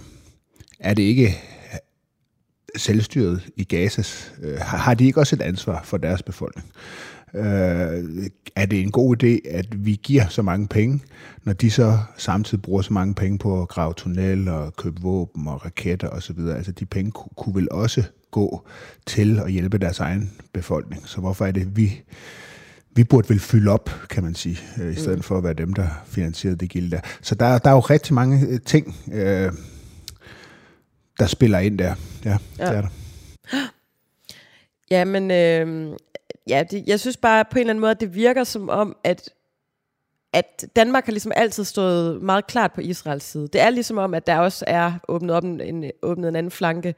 er 0.80 0.94
det 0.94 1.02
ikke 1.02 1.26
øh, 1.26 1.78
selvstyret 2.76 3.48
i 3.56 3.64
Gazas, 3.64 4.32
øh, 4.42 4.58
har 4.60 4.94
de 4.94 5.04
ikke 5.04 5.20
også 5.20 5.36
et 5.36 5.42
ansvar 5.42 5.82
for 5.84 5.96
deres 5.96 6.22
befolkning? 6.22 6.66
Øh, 7.34 8.04
er 8.56 8.66
det 8.66 8.80
en 8.80 8.90
god 8.90 9.22
idé, 9.22 9.50
at 9.50 9.84
vi 9.86 10.00
giver 10.02 10.28
så 10.28 10.42
mange 10.42 10.68
penge, 10.68 11.00
når 11.44 11.52
de 11.52 11.70
så 11.70 11.98
samtidig 12.16 12.62
bruger 12.62 12.82
så 12.82 12.92
mange 12.92 13.14
penge 13.14 13.38
på 13.38 13.62
at 13.62 13.68
grave 13.68 13.94
tunnel 13.94 14.48
og 14.48 14.76
købe 14.76 15.02
våben 15.02 15.48
og 15.48 15.64
raketter 15.64 16.08
osv.? 16.08 16.38
Altså 16.56 16.72
de 16.72 16.86
penge 16.86 17.10
kunne, 17.10 17.30
kunne 17.36 17.54
vel 17.54 17.68
også 17.70 18.02
gå 18.30 18.66
til 19.06 19.38
at 19.38 19.52
hjælpe 19.52 19.78
deres 19.78 20.00
egen 20.00 20.32
befolkning. 20.52 21.08
Så 21.08 21.20
hvorfor 21.20 21.46
er 21.46 21.52
det, 21.52 21.76
vi 21.76 22.02
vi 22.96 23.04
burde 23.04 23.28
vel 23.28 23.40
fylde 23.40 23.70
op, 23.70 23.90
kan 24.10 24.24
man 24.24 24.34
sige, 24.34 24.58
øh, 24.80 24.92
i 24.92 24.94
stedet 24.94 25.18
mm. 25.18 25.22
for 25.22 25.38
at 25.38 25.44
være 25.44 25.52
dem, 25.52 25.72
der 25.72 25.88
finansierede 26.06 26.58
det 26.58 26.70
gilde 26.70 26.90
der. 26.90 27.00
Så 27.22 27.34
der, 27.34 27.58
der 27.58 27.70
er 27.70 27.74
jo 27.74 27.80
rigtig 27.80 28.14
mange 28.14 28.46
øh, 28.48 28.60
ting, 28.60 28.96
øh, 29.12 29.52
der 31.18 31.26
spiller 31.26 31.58
ind 31.58 31.78
der. 31.78 31.94
Ja, 32.24 32.38
ja. 32.58 32.66
det 32.66 32.76
er 32.76 32.80
der. 32.80 32.88
Ja, 34.90 35.04
men 35.04 35.30
øh, 35.30 35.96
ja, 36.48 36.64
det, 36.70 36.84
jeg 36.86 37.00
synes 37.00 37.16
bare 37.16 37.44
på 37.44 37.58
en 37.58 37.60
eller 37.60 37.70
anden 37.70 37.80
måde, 37.80 37.90
at 37.90 38.00
det 38.00 38.14
virker 38.14 38.44
som 38.44 38.68
om, 38.68 38.96
at 39.04 39.30
at 40.32 40.66
Danmark 40.76 41.04
har 41.04 41.12
ligesom 41.12 41.32
altid 41.36 41.64
stået 41.64 42.22
meget 42.22 42.46
klart 42.46 42.72
på 42.72 42.80
Israels 42.80 43.24
side. 43.24 43.48
Det 43.48 43.60
er 43.60 43.70
ligesom 43.70 43.98
om, 43.98 44.14
at 44.14 44.26
der 44.26 44.38
også 44.38 44.64
er 44.68 44.92
åbnet, 45.08 45.30
op 45.30 45.44
en, 45.44 45.60
en, 45.60 45.90
åbnet 46.02 46.28
en 46.28 46.36
anden 46.36 46.50
flanke 46.50 46.94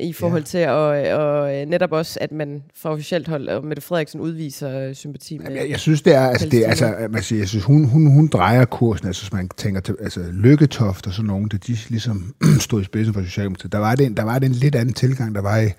i 0.00 0.12
forhold 0.12 0.42
ja. 0.42 0.46
til, 0.46 0.58
at, 0.58 1.14
og 1.14 1.66
netop 1.66 1.92
også, 1.92 2.18
at 2.20 2.32
man 2.32 2.62
fra 2.76 2.90
officielt 2.90 3.28
hold, 3.28 3.48
og 3.48 3.64
Mette 3.64 3.82
Frederiksen 3.82 4.20
udviser 4.20 4.92
sympati 4.92 5.38
med 5.38 5.52
jeg, 5.52 5.70
jeg 5.70 5.80
synes, 5.80 6.02
det 6.02 6.14
er, 6.14 6.26
altså, 6.26 6.48
det 6.48 6.64
er, 6.64 6.68
altså, 6.68 6.94
man 7.10 7.22
siger, 7.22 7.38
jeg 7.38 7.48
synes, 7.48 7.64
hun, 7.64 7.84
hun, 7.84 8.06
hun 8.06 8.28
drejer 8.28 8.64
kursen, 8.64 9.06
altså, 9.06 9.22
hvis 9.22 9.32
man 9.32 9.48
tænker 9.56 9.80
til, 9.80 9.96
altså, 10.02 10.20
Lykketoft 10.32 11.06
og 11.06 11.12
sådan 11.12 11.26
nogen, 11.26 11.48
der 11.48 11.58
de 11.58 11.76
ligesom 11.88 12.34
stod 12.60 12.80
i 12.80 12.84
spidsen 12.84 13.14
for 13.14 13.22
Socialdemokratiet, 13.22 13.72
der 13.72 13.78
var, 13.78 13.94
det, 13.94 14.16
der 14.16 14.22
var 14.22 14.38
det 14.38 14.46
en 14.46 14.52
lidt 14.52 14.74
anden 14.74 14.94
tilgang, 14.94 15.34
der 15.34 15.42
var 15.42 15.58
i 15.58 15.70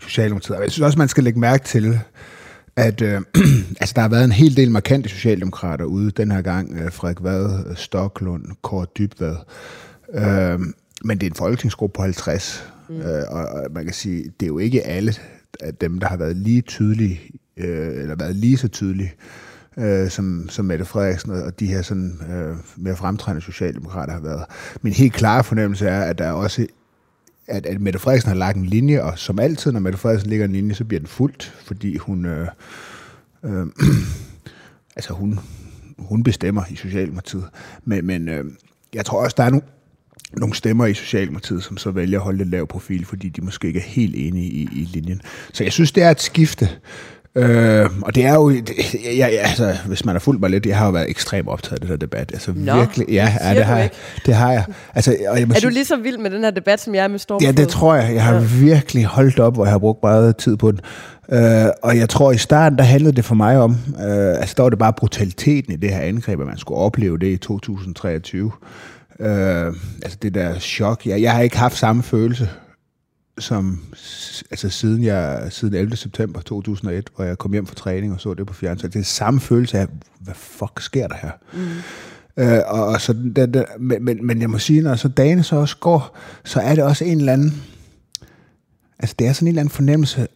Socialdemokratiet. 0.00 0.56
Og 0.56 0.62
jeg 0.62 0.70
synes 0.72 0.84
også, 0.86 0.98
man 0.98 1.08
skal 1.08 1.24
lægge 1.24 1.40
mærke 1.40 1.64
til, 1.64 1.98
at 2.76 3.02
øh, 3.02 3.20
altså, 3.80 3.92
der 3.96 4.00
har 4.00 4.08
været 4.08 4.24
en 4.24 4.32
hel 4.32 4.56
del 4.56 4.70
markante 4.70 5.08
socialdemokrater 5.08 5.84
ude 5.84 6.10
den 6.10 6.30
her 6.30 6.42
gang. 6.42 6.76
Øh, 6.80 6.92
Frederik 6.92 7.22
Vad, 7.22 7.76
Stoklund, 7.76 8.44
Kåre 8.62 8.86
Dybvad. 8.98 9.36
Øh, 10.14 10.60
men 11.04 11.18
det 11.18 11.26
er 11.26 11.30
en 11.30 11.36
folketingsgruppe 11.36 11.96
på 11.96 12.02
50, 12.02 12.72
Mm. 12.88 13.00
Øh, 13.00 13.22
og, 13.28 13.46
og 13.46 13.66
man 13.70 13.84
kan 13.84 13.94
sige, 13.94 14.24
det 14.40 14.46
er 14.46 14.46
jo 14.46 14.58
ikke 14.58 14.82
alle, 14.82 15.14
af 15.60 15.74
dem, 15.74 15.98
der 15.98 16.06
har 16.06 16.16
været 16.16 16.36
lige 16.36 16.62
tydelige, 16.62 17.20
øh, 17.56 18.02
eller 18.02 18.16
været 18.16 18.36
lige 18.36 18.56
så 18.56 18.68
tydelige, 18.68 19.12
øh, 19.76 20.10
som, 20.10 20.48
som 20.48 20.64
Mette 20.64 20.84
Frederiksen 20.84 21.30
og 21.30 21.60
de 21.60 21.66
her 21.66 21.82
sådan, 21.82 22.20
øh, 22.30 22.56
mere 22.76 22.96
fremtrædende 22.96 23.42
socialdemokrater 23.42 24.12
har 24.12 24.20
været. 24.20 24.44
Min 24.82 24.92
helt 24.92 25.12
klare 25.12 25.44
fornemmelse 25.44 25.88
er, 25.88 26.00
at 26.00 26.18
der 26.18 26.30
også 26.30 26.66
at, 27.48 27.66
at 27.66 27.80
Mette 27.80 27.98
Frederiksen 27.98 28.28
har 28.28 28.36
lagt 28.36 28.56
en 28.56 28.66
linje, 28.66 29.02
og 29.02 29.18
som 29.18 29.38
altid, 29.38 29.72
når 29.72 29.80
Mette 29.80 29.98
Frederiksen 29.98 30.30
lægger 30.30 30.46
en 30.46 30.52
linje, 30.52 30.74
så 30.74 30.84
bliver 30.84 31.00
den 31.00 31.08
fuldt, 31.08 31.54
fordi 31.64 31.96
hun, 31.96 32.24
øh, 32.24 32.48
øh, 33.44 33.66
altså 34.96 35.12
hun, 35.14 35.38
hun 35.98 36.22
bestemmer 36.22 36.62
i 36.70 36.76
Socialdemokratiet. 36.76 37.44
Men, 37.84 38.06
men 38.06 38.28
øh, 38.28 38.44
jeg 38.94 39.04
tror 39.04 39.24
også, 39.24 39.34
der 39.38 39.44
er 39.44 39.50
nogle, 39.50 39.66
nogle 40.32 40.54
stemmer 40.54 40.86
i 40.86 40.94
Socialdemokratiet, 40.94 41.62
som 41.64 41.76
så 41.76 41.90
vælger 41.90 42.18
at 42.18 42.24
holde 42.24 42.38
lidt 42.38 42.50
lav 42.50 42.66
profil, 42.66 43.04
fordi 43.06 43.28
de 43.28 43.40
måske 43.40 43.68
ikke 43.68 43.80
er 43.80 43.84
helt 43.84 44.14
enige 44.16 44.50
i, 44.50 44.68
i 44.72 44.88
linjen. 44.92 45.20
Så 45.52 45.64
jeg 45.64 45.72
synes, 45.72 45.92
det 45.92 46.02
er 46.02 46.10
et 46.10 46.20
skifte. 46.22 46.68
Øh, 47.34 47.86
og 48.02 48.14
det 48.14 48.24
er 48.24 48.34
jo, 48.34 48.50
det, 48.50 48.70
jeg, 49.04 49.18
jeg, 49.18 49.40
altså, 49.42 49.76
hvis 49.86 50.04
man 50.04 50.14
har 50.14 50.20
fulgt 50.20 50.40
mig 50.40 50.50
lidt, 50.50 50.66
jeg 50.66 50.76
har 50.78 50.86
jo 50.86 50.92
været 50.92 51.10
ekstremt 51.10 51.48
optaget 51.48 51.72
af 51.74 51.80
det 51.80 51.88
der 51.88 51.96
debat. 51.96 52.30
Altså 52.32 52.52
Nå, 52.56 52.74
virkelig, 52.78 53.08
ja, 53.08 53.36
ja 53.44 53.54
det 53.54 53.64
har 53.64 53.78
jeg. 53.78 53.90
Det 54.26 54.34
har 54.34 54.52
jeg. 54.52 54.64
Altså, 54.94 55.16
og 55.28 55.38
jeg 55.40 55.48
må 55.48 55.54
Er 55.54 55.58
sige- 55.58 55.68
du 55.70 55.72
lige 55.74 55.84
så 55.84 55.96
vild 55.96 56.18
med 56.18 56.30
den 56.30 56.44
her 56.44 56.50
debat, 56.50 56.80
som 56.80 56.94
jeg 56.94 57.04
er 57.04 57.08
med 57.08 57.18
Stormflod? 57.18 57.52
Ja, 57.54 57.62
det 57.62 57.68
tror 57.68 57.94
jeg. 57.94 58.14
Jeg 58.14 58.24
har 58.24 58.34
ja. 58.34 58.40
virkelig 58.60 59.04
holdt 59.04 59.38
op, 59.40 59.54
hvor 59.54 59.64
jeg 59.64 59.72
har 59.72 59.78
brugt 59.78 60.02
meget 60.02 60.36
tid 60.36 60.56
på 60.56 60.70
den. 60.70 60.80
Uh, 61.32 61.36
og 61.82 61.98
jeg 61.98 62.08
tror, 62.08 62.32
i 62.32 62.38
starten, 62.38 62.78
der 62.78 62.84
handlede 62.84 63.16
det 63.16 63.24
for 63.24 63.34
mig 63.34 63.58
om, 63.58 63.70
uh, 63.70 64.04
altså 64.40 64.54
der 64.56 64.62
var 64.62 64.70
det 64.70 64.78
bare 64.78 64.92
brutaliteten 64.92 65.72
i 65.72 65.76
det 65.76 65.90
her 65.90 66.00
angreb, 66.00 66.40
at 66.40 66.46
man 66.46 66.58
skulle 66.58 66.78
opleve 66.78 67.18
det 67.18 67.26
i 67.26 67.36
2023. 67.36 68.52
Uh, 69.20 69.76
altså 70.02 70.18
det 70.22 70.34
der 70.34 70.58
chok. 70.58 71.06
Jeg, 71.06 71.22
jeg 71.22 71.32
har 71.32 71.40
ikke 71.40 71.58
haft 71.58 71.76
samme 71.76 72.02
følelse 72.02 72.50
som 73.38 73.82
altså 74.50 74.68
siden 74.68 75.04
jeg 75.04 75.46
siden 75.50 75.74
11. 75.74 75.96
september 75.96 76.40
2001, 76.40 77.10
hvor 77.16 77.24
jeg 77.24 77.38
kom 77.38 77.52
hjem 77.52 77.66
fra 77.66 77.74
træning 77.74 78.12
og 78.12 78.20
så 78.20 78.34
det 78.34 78.46
på 78.46 78.54
fjernsyn. 78.54 78.90
Det 78.90 79.00
er 79.00 79.04
samme 79.04 79.40
følelse 79.40 79.78
af, 79.78 79.86
hvad 80.20 80.34
fuck 80.34 80.80
sker 80.80 81.06
der 81.06 81.16
her? 81.22 81.30
Mm. 81.52 82.42
Øh, 82.42 82.62
og, 82.66 82.86
og 82.86 83.00
så 83.00 83.12
den, 83.12 83.54
den, 83.54 83.64
men, 83.78 84.04
men, 84.04 84.26
men 84.26 84.40
jeg 84.40 84.50
må 84.50 84.58
sige, 84.58 84.82
når 84.82 84.94
så 84.94 85.08
dagene 85.08 85.42
så 85.42 85.56
også 85.56 85.76
går, 85.76 86.18
så 86.44 86.60
er 86.60 86.74
det 86.74 86.84
også 86.84 87.04
en 87.04 87.18
eller 87.18 87.32
anden, 87.32 87.62
altså 88.98 89.14
det 89.18 89.26
er 89.26 89.32
sådan 89.32 89.46
en 89.46 89.48
eller 89.48 89.60
anden 89.60 89.72
fornemmelse, 89.72 90.28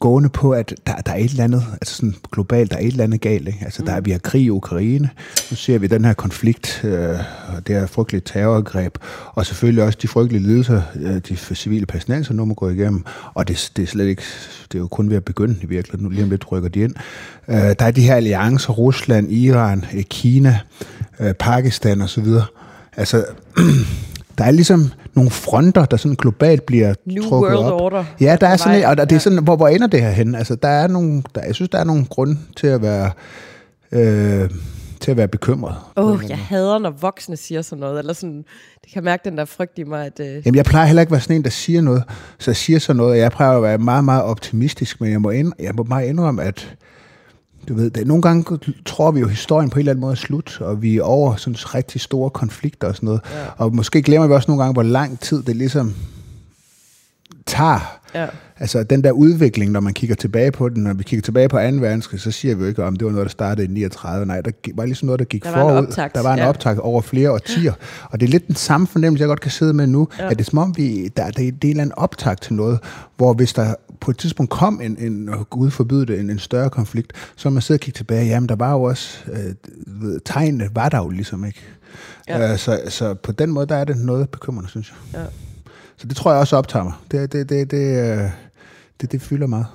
gående 0.00 0.28
på, 0.28 0.50
at 0.52 0.74
der, 0.86 0.94
der 0.94 1.12
er 1.12 1.16
et 1.16 1.30
eller 1.30 1.44
andet, 1.44 1.64
altså 1.72 1.94
sådan 1.94 2.14
globalt, 2.32 2.70
der 2.70 2.76
er 2.76 2.80
et 2.80 2.86
eller 2.86 3.04
andet 3.04 3.20
galt. 3.20 3.48
Ikke? 3.48 3.58
Altså 3.62 3.82
der 3.82 3.92
er, 3.92 4.00
vi 4.00 4.10
har 4.10 4.18
krig 4.18 4.42
i 4.42 4.50
Ukraine, 4.50 5.10
nu 5.50 5.56
ser 5.56 5.78
vi 5.78 5.86
den 5.86 6.04
her 6.04 6.12
konflikt, 6.12 6.80
øh, 6.84 7.18
og 7.48 7.66
det 7.66 7.76
her 7.76 7.86
frygtelige 7.86 8.22
terrorangreb, 8.26 8.98
og 9.34 9.46
selvfølgelig 9.46 9.84
også 9.84 9.98
de 10.02 10.08
frygtelige 10.08 10.42
lidelser, 10.42 10.82
øh, 10.96 11.16
de 11.28 11.36
civile 11.36 11.86
palæstinenser 11.86 12.34
nu 12.34 12.44
må 12.44 12.54
gå 12.54 12.68
igennem, 12.68 13.04
og 13.34 13.48
det, 13.48 13.72
det 13.76 13.82
er 13.82 13.86
slet 13.86 14.06
ikke, 14.06 14.22
det 14.72 14.78
er 14.78 14.82
jo 14.82 14.88
kun 14.88 15.10
ved 15.10 15.16
at 15.16 15.24
begynde 15.24 15.56
i 15.62 15.66
virkeligheden, 15.66 16.04
nu 16.04 16.10
lige 16.10 16.24
om 16.24 16.30
lidt 16.30 16.52
rykker 16.52 16.68
de 16.68 16.80
ind. 16.80 16.94
Øh, 17.48 17.56
der 17.56 17.84
er 17.84 17.90
de 17.90 18.02
her 18.02 18.14
alliancer, 18.14 18.72
Rusland, 18.72 19.32
Iran, 19.32 19.84
øh, 19.94 20.02
Kina, 20.02 20.58
øh, 21.20 21.34
Pakistan 21.34 22.00
osv., 22.00 22.26
altså 22.96 23.24
der 24.38 24.44
er 24.44 24.50
ligesom 24.50 24.90
nogle 25.14 25.30
fronter, 25.30 25.84
der 25.84 25.96
sådan 25.96 26.14
globalt 26.14 26.66
bliver 26.66 26.94
New 27.06 27.22
trukket 27.22 27.58
World 27.58 27.72
op. 27.72 27.80
Order 27.80 28.04
Ja, 28.20 28.36
der 28.40 28.46
er 28.48 28.56
sådan, 28.56 28.84
og 28.84 28.96
det 28.96 29.02
er 29.12 29.14
Ja. 29.14 29.18
sådan, 29.18 29.42
hvor, 29.44 29.56
hvor 29.56 29.68
ender 29.68 29.86
det 29.86 30.00
her 30.02 30.10
hen? 30.10 30.34
Altså, 30.34 30.54
der 30.54 30.68
er 30.68 30.86
nogle, 30.88 31.22
der, 31.34 31.40
jeg 31.46 31.54
synes, 31.54 31.68
der 31.70 31.78
er 31.78 31.84
nogle 31.84 32.04
grunde 32.10 32.38
til 32.56 32.66
at 32.66 32.82
være, 32.82 33.10
øh, 33.92 34.50
til 35.00 35.10
at 35.10 35.16
være 35.16 35.28
bekymret. 35.28 35.74
Åh, 35.96 36.10
oh, 36.10 36.20
jeg 36.28 36.38
hader, 36.38 36.78
når 36.78 36.90
voksne 36.90 37.36
siger 37.36 37.62
sådan 37.62 37.80
noget. 37.80 37.98
Eller 37.98 38.12
sådan, 38.12 38.44
det 38.84 38.92
kan 38.92 39.04
mærke 39.04 39.22
den 39.24 39.38
der 39.38 39.44
frygt 39.44 39.78
i 39.78 39.82
mig, 39.84 40.06
at... 40.06 40.20
Øh, 40.20 40.46
Jamen, 40.46 40.56
jeg 40.56 40.64
plejer 40.64 40.86
heller 40.86 41.02
ikke 41.02 41.08
at 41.08 41.12
være 41.12 41.20
sådan 41.20 41.36
en, 41.36 41.44
der 41.44 41.50
siger 41.50 41.80
noget. 41.80 42.02
Så 42.38 42.50
jeg 42.50 42.56
siger 42.56 42.78
sådan 42.78 42.96
noget, 42.96 43.12
og 43.12 43.18
jeg 43.18 43.30
plejer 43.30 43.56
at 43.56 43.62
være 43.62 43.78
meget, 43.78 44.04
meget 44.04 44.22
optimistisk, 44.22 45.00
men 45.00 45.12
jeg 45.12 45.20
må, 45.20 45.30
ind, 45.30 45.52
jeg 45.60 45.74
må 45.74 45.82
meget 45.82 46.08
indrømme, 46.08 46.42
at 46.42 46.74
du 47.68 47.74
ved, 47.74 47.90
det, 47.90 48.06
nogle 48.06 48.22
gange 48.22 48.58
tror 48.86 49.10
vi 49.10 49.20
jo, 49.20 49.26
at 49.26 49.30
historien 49.30 49.70
på 49.70 49.74
en 49.74 49.80
eller 49.80 49.92
anden 49.92 50.00
måde 50.00 50.12
er 50.12 50.16
slut, 50.16 50.60
og 50.60 50.82
vi 50.82 50.96
er 50.96 51.02
over 51.02 51.36
sådan 51.36 51.74
rigtig 51.74 52.00
store 52.00 52.30
konflikter 52.30 52.88
og 52.88 52.96
sådan 52.96 53.06
noget. 53.06 53.20
Ja. 53.32 53.44
Og 53.56 53.74
måske 53.74 54.02
glemmer 54.02 54.28
vi 54.28 54.34
også 54.34 54.50
nogle 54.50 54.62
gange, 54.62 54.72
hvor 54.72 54.82
lang 54.82 55.20
tid 55.20 55.42
det 55.42 55.56
ligesom 55.56 55.94
tager. 57.46 57.98
ja. 58.14 58.26
Altså 58.58 58.82
den 58.82 59.04
der 59.04 59.10
udvikling, 59.12 59.70
når 59.70 59.80
man 59.80 59.94
kigger 59.94 60.16
tilbage 60.16 60.52
på 60.52 60.68
den, 60.68 60.82
når 60.82 60.94
vi 60.94 61.02
kigger 61.02 61.22
tilbage 61.22 61.48
på 61.48 61.56
2. 61.56 61.62
verdenskrig, 61.62 62.20
så 62.20 62.30
siger 62.30 62.54
vi 62.54 62.62
jo 62.62 62.68
ikke, 62.68 62.84
om 62.84 62.96
det 62.96 63.04
var 63.06 63.12
noget, 63.12 63.24
der 63.24 63.30
startede 63.30 63.66
i 63.66 63.70
39. 63.70 64.26
Nej, 64.26 64.40
der 64.40 64.50
var 64.74 64.84
ligesom 64.84 65.06
noget, 65.06 65.18
der 65.18 65.24
gik 65.24 65.44
Der 65.44 65.52
forud. 65.52 65.76
optakt, 65.76 66.14
der 66.14 66.22
var 66.22 66.32
en 66.32 66.38
ja. 66.38 66.48
optakt 66.48 66.78
over 66.78 67.00
flere 67.00 67.32
årtier. 67.32 67.72
Og 68.10 68.20
det 68.20 68.26
er 68.26 68.30
lidt 68.30 68.46
den 68.46 68.54
samme 68.54 68.86
fornemmelse, 68.86 69.22
jeg 69.22 69.28
godt 69.28 69.40
kan 69.40 69.50
sidde 69.50 69.72
med 69.72 69.86
nu, 69.86 70.08
ja. 70.18 70.30
at 70.30 70.38
det 70.38 70.46
er 70.46 70.50
som 70.50 70.58
om, 70.58 70.74
vi, 70.76 71.08
der, 71.16 71.24
der, 71.24 71.30
det 71.30 71.46
er 71.46 71.48
en 71.48 71.56
eller 71.62 71.82
anden 71.82 71.98
optakt 71.98 72.42
til 72.42 72.54
noget, 72.54 72.78
hvor 73.16 73.32
hvis 73.32 73.52
der 73.52 73.74
på 74.02 74.10
et 74.10 74.18
tidspunkt 74.18 74.50
kom 74.50 74.80
en, 74.80 74.98
en 74.98 75.28
og 75.28 75.50
Gud 75.50 75.70
forbyde 75.70 76.06
det, 76.06 76.20
en, 76.20 76.30
en 76.30 76.38
større 76.38 76.70
konflikt, 76.70 77.12
så 77.36 77.50
man 77.50 77.62
sidder 77.62 77.78
og 77.78 77.80
kigger 77.80 77.96
tilbage, 77.96 78.26
jamen 78.26 78.48
der 78.48 78.56
var 78.56 78.72
jo 78.72 78.82
også, 78.82 79.24
øh, 79.32 79.54
ved, 79.86 80.20
tegnene 80.24 80.68
var 80.74 80.88
der 80.88 80.98
jo 80.98 81.08
ligesom 81.08 81.44
ikke. 81.44 81.60
Ja. 82.28 82.52
Øh, 82.52 82.58
så, 82.58 82.82
så 82.88 83.14
på 83.14 83.32
den 83.32 83.50
måde, 83.50 83.66
der 83.66 83.76
er 83.76 83.84
det 83.84 83.96
noget 83.96 84.30
bekymrende, 84.30 84.70
synes 84.70 84.92
jeg. 85.12 85.20
Ja. 85.20 85.26
Så 85.96 86.08
det 86.08 86.16
tror 86.16 86.30
jeg 86.30 86.40
også 86.40 86.56
optager 86.56 86.84
mig. 86.84 86.92
Det, 87.10 87.32
det, 87.32 87.48
det, 87.48 87.70
det, 87.70 88.16
øh, 88.16 88.30
det, 89.00 89.12
det 89.12 89.22
fylder 89.22 89.46
meget. 89.46 89.66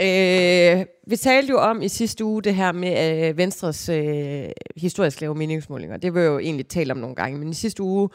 Øh, 0.00 0.86
vi 1.06 1.16
talte 1.16 1.50
jo 1.50 1.58
om 1.58 1.82
i 1.82 1.88
sidste 1.88 2.24
uge 2.24 2.42
det 2.42 2.54
her 2.54 2.72
med 2.72 3.28
øh, 3.28 3.36
Venstres 3.36 3.88
øh, 3.88 4.44
historisk 4.76 5.20
lave 5.20 5.34
meningsmålinger. 5.34 5.96
Det 5.96 6.14
var 6.14 6.20
jo 6.20 6.38
egentlig 6.38 6.68
talt 6.68 6.90
om 6.90 6.96
nogle 6.96 7.16
gange, 7.16 7.38
men 7.38 7.48
i 7.48 7.54
sidste 7.54 7.82
uge, 7.82 8.08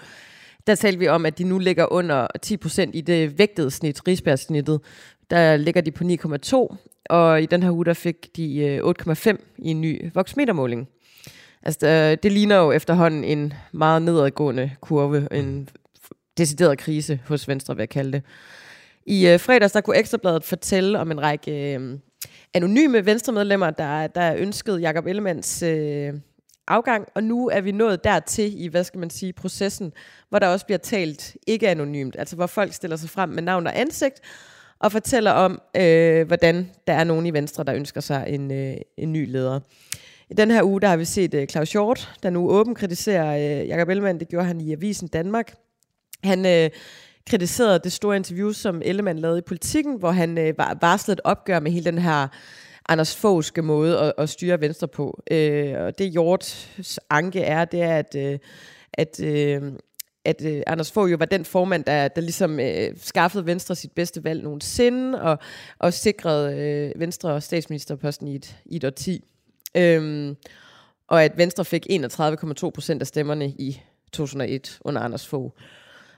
der 0.67 0.75
talte 0.75 0.99
vi 0.99 1.07
om, 1.07 1.25
at 1.25 1.37
de 1.37 1.43
nu 1.43 1.59
ligger 1.59 1.93
under 1.93 2.27
10% 2.45 2.91
i 2.93 3.01
det 3.01 3.39
vægtede 3.39 3.71
snit, 3.71 4.07
Rigsbergssnittet. 4.07 4.81
Der 5.29 5.57
ligger 5.57 5.81
de 5.81 5.91
på 5.91 6.03
9,2, 6.03 6.75
og 7.09 7.41
i 7.41 7.45
den 7.45 7.63
her 7.63 7.71
uge, 7.71 7.85
der 7.85 7.93
fik 7.93 8.35
de 8.35 8.57
øh, 8.57 8.93
8,5 9.09 9.37
i 9.57 9.69
en 9.69 9.81
ny 9.81 10.11
voksmetermåling. 10.13 10.87
Altså, 11.63 11.87
øh, 11.87 12.17
det 12.23 12.31
ligner 12.31 12.55
jo 12.55 12.71
efterhånden 12.71 13.23
en 13.23 13.53
meget 13.71 14.01
nedadgående 14.01 14.71
kurve, 14.81 15.27
en 15.31 15.69
decideret 16.37 16.77
krise 16.77 17.19
hos 17.27 17.47
Venstre, 17.47 17.75
vil 17.75 17.81
jeg 17.81 17.89
kalde 17.89 18.11
det. 18.11 18.23
I 19.07 19.27
øh, 19.27 19.39
fredags 19.39 19.73
der 19.73 19.81
kunne 19.81 19.97
Ekstrabladet 19.97 20.43
fortælle 20.43 20.99
om 20.99 21.11
en 21.11 21.21
række 21.21 21.73
øh, 21.73 21.99
anonyme 22.53 23.05
venstremedlemmer, 23.05 23.69
der, 23.69 24.07
der 24.07 24.35
ønskede 24.37 24.79
Jakob 24.79 25.05
Ellemands 25.05 25.63
øh, 25.63 26.13
afgang, 26.67 27.07
og 27.15 27.23
nu 27.23 27.49
er 27.49 27.61
vi 27.61 27.71
nået 27.71 28.03
dertil 28.03 28.63
i, 28.63 28.67
hvad 28.67 28.83
skal 28.83 28.99
man 28.99 29.09
sige, 29.09 29.33
processen, 29.33 29.93
hvor 30.29 30.39
der 30.39 30.47
også 30.47 30.65
bliver 30.65 30.77
talt 30.77 31.37
ikke 31.47 31.69
anonymt, 31.69 32.15
altså 32.19 32.35
hvor 32.35 32.47
folk 32.47 32.73
stiller 32.73 32.97
sig 32.97 33.09
frem 33.09 33.29
med 33.29 33.43
navn 33.43 33.67
og 33.67 33.79
ansigt, 33.79 34.21
og 34.79 34.91
fortæller 34.91 35.31
om, 35.31 35.61
øh, 35.77 36.27
hvordan 36.27 36.71
der 36.87 36.93
er 36.93 37.03
nogen 37.03 37.25
i 37.25 37.33
Venstre, 37.33 37.63
der 37.63 37.75
ønsker 37.75 38.01
sig 38.01 38.25
en, 38.27 38.51
øh, 38.51 38.77
en 38.97 39.13
ny 39.13 39.31
leder. 39.31 39.59
I 40.29 40.33
den 40.33 40.51
her 40.51 40.63
uge, 40.63 40.81
der 40.81 40.87
har 40.87 40.97
vi 40.97 41.05
set 41.05 41.33
øh, 41.33 41.47
Claus 41.47 41.71
Hjort, 41.71 42.13
der 42.23 42.29
nu 42.29 42.49
åben 42.49 42.75
kritiserer 42.75 43.61
øh, 43.61 43.67
Jakob 43.67 43.89
Ellemann. 43.89 44.19
Det 44.19 44.27
gjorde 44.27 44.45
han 44.45 44.61
i 44.61 44.73
Avisen 44.73 45.07
Danmark. 45.07 45.53
Han 46.23 46.45
øh, 46.45 46.69
kritiserede 47.29 47.79
det 47.79 47.91
store 47.91 48.15
interview, 48.15 48.51
som 48.51 48.81
Ellemann 48.85 49.19
lavede 49.19 49.39
i 49.39 49.41
Politikken, 49.41 49.99
hvor 49.99 50.11
han 50.11 50.37
øh, 50.37 50.57
var 50.57 50.77
varslede 50.81 51.13
et 51.13 51.21
opgør 51.23 51.59
med 51.59 51.71
hele 51.71 51.85
den 51.85 51.97
her 51.97 52.27
Anders 52.89 53.15
Foghske 53.15 53.61
måde 53.61 53.99
at, 53.99 54.13
at 54.17 54.29
styre 54.29 54.61
Venstre 54.61 54.87
på. 54.87 55.23
Øh, 55.31 55.73
og 55.77 55.97
det 55.97 56.11
Hjorts 56.11 56.69
anke 57.09 57.41
er, 57.41 57.65
det 57.65 57.81
er, 57.81 57.97
at, 57.97 58.15
øh, 58.15 58.39
at, 58.93 59.19
øh, 59.23 59.61
at 60.25 60.45
øh, 60.45 60.61
Anders 60.67 60.91
Fogh 60.91 61.11
jo 61.11 61.17
var 61.19 61.25
den 61.25 61.45
formand, 61.45 61.83
der, 61.83 62.07
der 62.07 62.21
ligesom 62.21 62.59
øh, 62.59 62.91
skaffede 62.97 63.45
Venstre 63.45 63.75
sit 63.75 63.91
bedste 63.91 64.23
valg 64.23 64.43
nogensinde, 64.43 65.21
og, 65.21 65.39
og 65.79 65.93
sikrede 65.93 66.57
øh, 66.57 66.99
Venstre 66.99 67.41
statsministerposten 67.41 68.27
i 68.27 68.35
et, 68.35 68.55
i 68.65 68.75
et 68.75 68.83
årti. 68.83 69.23
Øhm, 69.75 70.35
og 71.07 71.23
at 71.23 71.37
Venstre 71.37 71.65
fik 71.65 71.87
31,2 71.91 72.69
procent 72.69 73.01
af 73.01 73.07
stemmerne 73.07 73.47
i 73.47 73.81
2001 74.11 74.79
under 74.81 75.01
Anders 75.01 75.27
Fogh. 75.27 75.51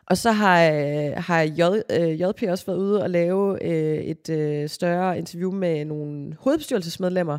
Og 0.10 0.18
så 0.18 0.32
har, 0.32 0.64
øh, 0.64 1.12
har 1.18 1.42
J, 1.42 1.62
øh, 1.90 2.22
JP 2.22 2.44
også 2.50 2.66
været 2.66 2.78
ude 2.78 3.04
og 3.04 3.10
lave 3.10 3.64
øh, 3.64 3.98
et 3.98 4.30
øh, 4.30 4.70
større 4.70 5.18
interview 5.18 5.52
med 5.52 5.86
nogle 5.86 6.38
hovedbestyrelsesmedlemmer. 6.40 7.38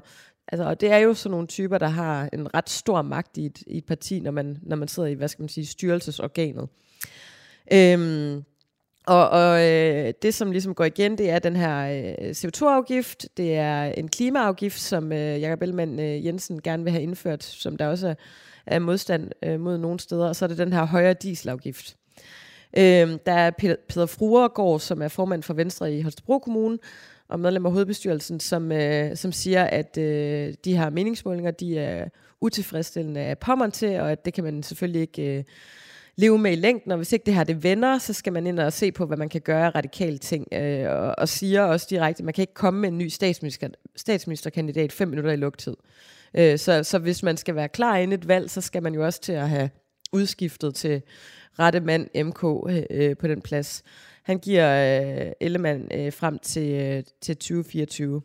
Altså, 0.48 0.64
og 0.64 0.80
det 0.80 0.92
er 0.92 0.96
jo 0.96 1.14
sådan 1.14 1.30
nogle 1.30 1.46
typer, 1.46 1.78
der 1.78 1.88
har 1.88 2.28
en 2.32 2.54
ret 2.54 2.70
stor 2.70 3.02
magt 3.02 3.36
i 3.36 3.46
et, 3.46 3.62
i 3.66 3.78
et 3.78 3.86
parti, 3.86 4.20
når 4.20 4.30
man, 4.30 4.58
når 4.62 4.76
man 4.76 4.88
sidder 4.88 5.08
i, 5.08 5.14
hvad 5.14 5.28
skal 5.28 5.42
man 5.42 5.48
sige, 5.48 5.66
styrelsesorganet. 5.66 6.68
Øhm, 7.72 8.44
og, 9.06 9.28
og 9.28 9.68
øh, 9.68 10.12
det, 10.22 10.34
som 10.34 10.50
ligesom 10.50 10.74
går 10.74 10.84
igen, 10.84 11.18
det 11.18 11.30
er 11.30 11.38
den 11.38 11.56
her 11.56 12.04
øh, 12.20 12.30
CO2-afgift. 12.30 13.26
Det 13.36 13.54
er 13.56 13.84
en 13.84 14.08
klimaafgift, 14.08 14.80
som 14.80 15.12
øh, 15.12 15.40
Jakob 15.40 15.62
Ellemann 15.62 16.00
øh, 16.00 16.26
Jensen 16.26 16.62
gerne 16.62 16.84
vil 16.84 16.92
have 16.92 17.02
indført, 17.02 17.44
som 17.44 17.76
der 17.76 17.86
også 17.86 18.08
er, 18.08 18.14
er 18.66 18.78
modstand 18.78 19.30
øh, 19.42 19.60
mod 19.60 19.78
nogle 19.78 20.00
steder. 20.00 20.28
Og 20.28 20.36
så 20.36 20.44
er 20.44 20.48
det 20.48 20.58
den 20.58 20.72
her 20.72 20.84
højere 20.84 21.14
dieselafgift. 21.14 21.96
Øh, 22.76 23.18
der 23.26 23.32
er 23.32 23.50
Peter, 23.50 23.76
Peter 23.88 24.06
Fruergaard, 24.06 24.80
som 24.80 25.02
er 25.02 25.08
formand 25.08 25.42
for 25.42 25.54
Venstre 25.54 25.94
i 25.94 26.02
Holstebro 26.02 26.38
Kommune, 26.38 26.78
og 27.28 27.40
medlem 27.40 27.66
af 27.66 27.72
hovedbestyrelsen, 27.72 28.40
som, 28.40 28.72
øh, 28.72 29.16
som 29.16 29.32
siger, 29.32 29.64
at 29.64 29.98
øh, 29.98 30.54
de 30.64 30.76
her 30.76 30.90
meningsmålinger, 30.90 31.50
de 31.50 31.78
er 31.78 32.08
utilfredsstillende 32.40 33.20
af 33.20 33.38
pommeren 33.38 33.70
til, 33.70 34.00
og 34.00 34.12
at 34.12 34.24
det 34.24 34.34
kan 34.34 34.44
man 34.44 34.62
selvfølgelig 34.62 35.00
ikke 35.00 35.38
øh, 35.38 35.44
leve 36.16 36.38
med 36.38 36.52
i 36.52 36.54
længden, 36.54 36.92
og 36.92 36.96
hvis 36.96 37.12
ikke 37.12 37.26
det 37.26 37.34
her 37.34 37.44
det 37.44 37.62
vender, 37.62 37.98
så 37.98 38.12
skal 38.12 38.32
man 38.32 38.46
ind 38.46 38.58
og 38.58 38.72
se 38.72 38.92
på, 38.92 39.06
hvad 39.06 39.16
man 39.16 39.28
kan 39.28 39.40
gøre 39.40 39.66
af 39.66 39.74
radikale 39.74 40.18
ting, 40.18 40.46
øh, 40.52 40.90
og, 40.90 41.14
og 41.18 41.28
siger 41.28 41.62
også 41.62 41.86
direkte, 41.90 42.20
at 42.20 42.24
man 42.24 42.34
kan 42.34 42.42
ikke 42.42 42.54
komme 42.54 42.80
med 42.80 42.88
en 42.88 42.98
ny 42.98 43.08
statsminister, 43.08 43.68
statsministerkandidat 43.96 44.92
fem 44.92 45.08
minutter 45.08 45.32
i 45.32 45.36
lugtid. 45.36 45.76
Øh, 46.34 46.58
så, 46.58 46.82
så 46.82 46.98
hvis 46.98 47.22
man 47.22 47.36
skal 47.36 47.54
være 47.54 47.68
klar 47.68 47.96
inden 47.96 48.18
et 48.18 48.28
valg, 48.28 48.50
så 48.50 48.60
skal 48.60 48.82
man 48.82 48.94
jo 48.94 49.04
også 49.04 49.20
til 49.20 49.32
at 49.32 49.48
have 49.48 49.70
udskiftet 50.12 50.74
til 50.74 51.02
rette 51.58 51.80
mand 51.80 52.24
MK 52.24 52.44
øh, 52.90 53.16
på 53.16 53.28
den 53.28 53.42
plads. 53.42 53.82
Han 54.22 54.38
giver 54.38 55.00
øh, 55.02 55.32
Ellemann 55.40 55.88
øh, 55.94 56.12
frem 56.12 56.38
til, 56.38 56.72
øh, 56.72 57.02
til 57.20 57.36
2024. 57.36 58.22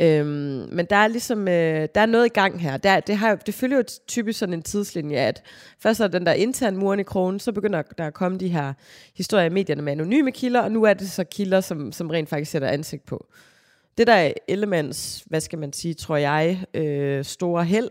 Øhm, 0.00 0.68
men 0.72 0.86
der 0.90 0.96
er 0.96 1.08
ligesom 1.08 1.48
øh, 1.48 1.88
der 1.94 2.00
er 2.00 2.06
noget 2.06 2.26
i 2.26 2.28
gang 2.28 2.60
her. 2.60 2.76
Der, 2.76 3.00
det, 3.00 3.16
har, 3.16 3.34
det 3.34 3.54
følger 3.54 3.76
jo 3.76 3.84
typisk 4.08 4.38
sådan 4.38 4.52
en 4.52 4.62
tidslinje, 4.62 5.16
at 5.16 5.42
først 5.78 6.00
er 6.00 6.08
den 6.08 6.26
der 6.26 6.32
intern 6.32 6.76
muren 6.76 7.00
i 7.00 7.02
krogen, 7.02 7.40
så 7.40 7.52
begynder 7.52 7.82
der 7.82 8.06
at 8.06 8.14
komme 8.14 8.38
de 8.38 8.48
her 8.48 8.72
historier 9.16 9.46
i 9.46 9.48
medierne 9.48 9.82
med 9.82 9.92
anonyme 9.92 10.32
kilder, 10.32 10.60
og 10.60 10.72
nu 10.72 10.82
er 10.82 10.94
det 10.94 11.10
så 11.10 11.24
kilder, 11.24 11.60
som, 11.60 11.92
som 11.92 12.10
rent 12.10 12.28
faktisk 12.28 12.50
sætter 12.50 12.68
ansigt 12.68 13.06
på. 13.06 13.26
Det 13.98 14.06
der 14.06 14.14
er 14.14 14.32
Ellemanns, 14.48 15.24
hvad 15.26 15.40
skal 15.40 15.58
man 15.58 15.72
sige, 15.72 15.94
tror 15.94 16.16
jeg, 16.16 16.64
øh, 16.74 17.24
store 17.24 17.64
held, 17.64 17.90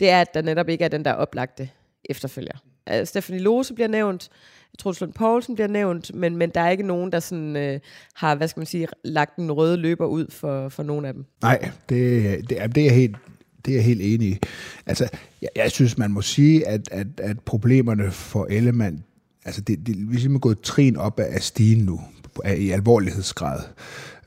det 0.00 0.10
er, 0.10 0.20
at 0.20 0.34
der 0.34 0.42
netop 0.42 0.68
ikke 0.68 0.84
er 0.84 0.88
den 0.88 1.04
der 1.04 1.12
oplagte 1.12 1.70
efterfølger. 2.10 2.62
Uh, 2.90 3.04
Stephanie 3.06 3.42
Lose 3.42 3.74
bliver 3.74 3.88
nævnt, 3.88 4.30
Troels 4.78 5.00
Lund 5.00 5.12
Poulsen 5.12 5.54
bliver 5.54 5.68
nævnt, 5.68 6.14
men, 6.14 6.36
men 6.36 6.50
der 6.50 6.60
er 6.60 6.70
ikke 6.70 6.86
nogen, 6.86 7.12
der 7.12 7.20
sådan, 7.20 7.56
øh, 7.56 7.80
har, 8.14 8.34
hvad 8.34 8.48
skal 8.48 8.60
man 8.60 8.66
sige, 8.66 8.88
lagt 9.04 9.36
en 9.36 9.52
røde 9.52 9.76
løber 9.76 10.06
ud 10.06 10.26
for, 10.30 10.68
for 10.68 10.82
nogen 10.82 11.04
af 11.04 11.14
dem. 11.14 11.24
Nej, 11.42 11.70
det, 11.88 12.50
det, 12.50 12.62
er, 12.62 12.66
det 12.66 12.86
er 12.86 12.92
helt 12.92 13.16
det 13.64 13.70
er 13.70 13.76
jeg 13.76 13.84
helt 13.84 14.00
enig 14.02 14.28
i. 14.28 14.38
Altså, 14.86 15.08
jeg, 15.42 15.48
jeg 15.56 15.70
synes, 15.70 15.98
man 15.98 16.10
må 16.10 16.22
sige, 16.22 16.68
at, 16.68 16.88
at, 16.90 17.06
at 17.18 17.40
problemerne 17.40 18.10
for 18.10 18.46
Ellemann, 18.50 19.04
altså 19.44 19.60
det, 19.60 19.86
det, 19.86 19.96
vi 19.96 20.02
er 20.02 20.20
simpelthen 20.20 20.40
gået 20.40 20.60
trin 20.60 20.96
op 20.96 21.20
af 21.20 21.42
stigen 21.42 21.84
nu, 21.84 22.00
af, 22.44 22.56
i 22.56 22.70
alvorlighedsgrad. 22.70 23.60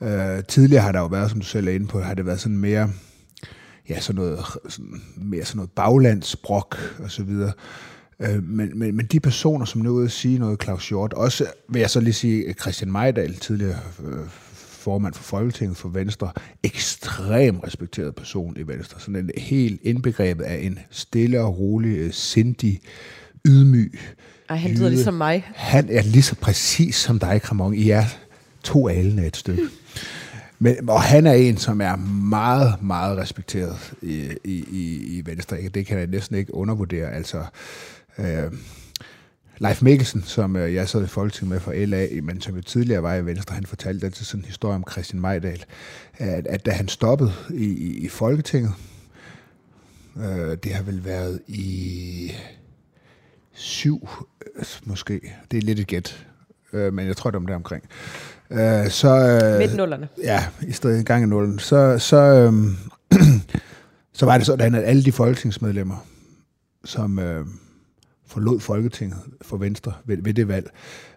Uh, 0.02 0.44
tidligere 0.48 0.84
har 0.84 0.92
der 0.92 1.00
jo 1.00 1.06
været, 1.06 1.32
som 1.32 1.40
du 1.40 1.46
selv 1.46 1.68
er 1.68 1.72
inde 1.72 1.88
på, 1.88 2.00
har 2.00 2.14
det 2.14 2.26
været 2.26 2.40
sådan 2.40 2.58
mere, 2.58 2.90
ja, 3.90 4.00
sådan 4.00 4.22
noget, 4.22 4.40
sådan, 4.70 5.02
mere 5.18 5.46
sådan 5.46 5.58
noget 5.58 5.72
baglandsbrok 5.72 6.78
og 7.00 7.12
så 7.12 7.24
videre. 7.24 7.52
Øh, 8.20 8.44
men, 8.44 8.80
men, 8.80 8.96
men 8.96 9.06
de 9.06 9.20
personer, 9.20 9.66
som 9.66 9.82
nu 9.82 9.90
er 9.90 9.94
ude 9.94 10.06
at 10.06 10.12
sige 10.12 10.40
noget, 10.40 10.64
Claus 10.64 10.90
Hjort, 10.90 11.14
også 11.14 11.46
vil 11.70 11.80
jeg 11.80 11.90
så 11.90 12.00
lige 12.00 12.14
sige 12.14 12.54
Christian 12.54 12.92
Majdal, 12.92 13.34
tidligere 13.34 13.80
øh, 14.06 14.28
formand 14.88 15.14
for 15.14 15.24
Folketinget 15.24 15.78
for 15.78 15.90
Venstre, 15.90 16.32
ekstrem 16.64 17.60
respekteret 17.60 18.16
person 18.16 18.58
i 18.58 18.68
Venstre. 18.68 19.00
Sådan 19.00 19.16
en 19.16 19.30
helt 19.38 19.82
indbegrebet 19.84 20.44
af 20.44 20.60
en 20.64 20.80
stille 20.92 21.42
og 21.42 21.60
rolig, 21.60 21.98
øh, 21.98 22.14
sindig, 22.14 22.80
ydmyg. 23.48 24.00
Ej, 24.50 24.56
han 24.56 24.72
lyder 24.72 24.90
ligesom 24.90 25.14
mig. 25.14 25.46
Han 25.56 25.90
er 25.90 26.02
lige 26.02 26.22
så 26.22 26.36
præcis 26.36 26.96
som 26.96 27.20
dig, 27.20 27.42
Kramon. 27.42 27.74
I 27.74 27.90
er 27.90 28.04
to 28.64 28.88
alene 28.88 29.26
et 29.26 29.38
stykke. 29.38 29.64
Men, 30.60 30.90
og 30.90 31.02
han 31.02 31.28
er 31.28 31.34
en, 31.34 31.58
som 31.58 31.82
er 31.82 31.96
meget, 32.30 32.84
meget 32.84 33.18
respekteret 33.18 33.94
i, 34.02 34.38
i, 34.44 35.18
i 35.18 35.22
Venstre. 35.26 35.58
Det 35.62 35.86
kan 35.86 36.00
jeg 36.00 36.08
næsten 36.08 36.36
ikke 36.36 36.54
undervurdere. 36.54 37.12
Altså, 37.12 37.46
øh, 38.18 38.52
Leif 39.58 39.82
Mikkelsen, 39.82 40.24
som 40.24 40.56
øh, 40.56 40.74
jeg 40.74 40.90
sad 40.90 41.04
i 41.04 41.08
Folketinget 41.08 41.50
med 41.50 41.60
for 41.60 41.86
LA, 41.86 42.08
men 42.24 42.42
som 42.42 42.56
jo 42.56 42.62
tidligere 42.62 43.04
var 43.04 43.16
i 43.16 43.26
Venstre, 43.26 43.56
han 43.56 43.66
fortalte 43.66 44.06
altid 44.06 44.26
sådan 44.26 44.42
en 44.42 44.46
historie 44.46 44.76
om 44.76 44.84
Christian 44.92 45.22
Majdal, 45.22 45.66
at, 46.18 46.48
at 46.48 46.66
da 46.66 46.72
han 46.72 46.88
stoppede 46.88 47.34
i, 47.50 47.66
i, 47.66 47.98
i 47.98 48.08
Folketinget, 48.08 48.74
øh, 50.18 50.58
det 50.64 50.74
har 50.74 50.84
vel 50.84 51.06
været 51.06 51.42
i 51.48 52.32
syv, 53.54 54.10
øh, 54.56 54.66
måske, 54.84 55.34
det 55.52 55.58
er 55.58 55.62
lidt 55.62 55.80
et 55.80 55.88
gæt, 55.88 56.28
øh, 56.74 56.94
men 56.94 57.08
jeg 57.08 57.18
tror, 57.18 57.32
det 57.32 57.36
er 57.36 57.40
om 57.40 57.48
det 57.48 57.56
omkring. 57.56 57.84
Øh, 58.52 58.90
så, 58.90 59.40
øh, 59.44 59.60
Midt 59.60 59.76
nullerne. 59.76 60.10
Ja, 60.24 60.46
i 60.62 60.72
stedet 60.72 61.06
gang 61.06 61.24
af 61.24 61.30
nullen. 61.30 61.60
Så, 61.60 62.00
så, 62.00 62.18
øh, 62.18 62.54
så 64.20 64.26
var 64.26 64.38
det 64.38 64.46
sådan, 64.46 64.76
at 64.76 64.84
alle 64.84 65.04
de 65.04 65.12
folketingsmedlemmer, 65.12 66.06
som... 66.86 67.20
Øh, 67.20 67.46
forlod 68.28 68.60
Folketinget 68.60 69.20
for 69.42 69.58
Venstre 69.58 69.94
ved, 70.06 70.18
ved 70.22 70.34
det 70.34 70.48
valg, 70.48 70.70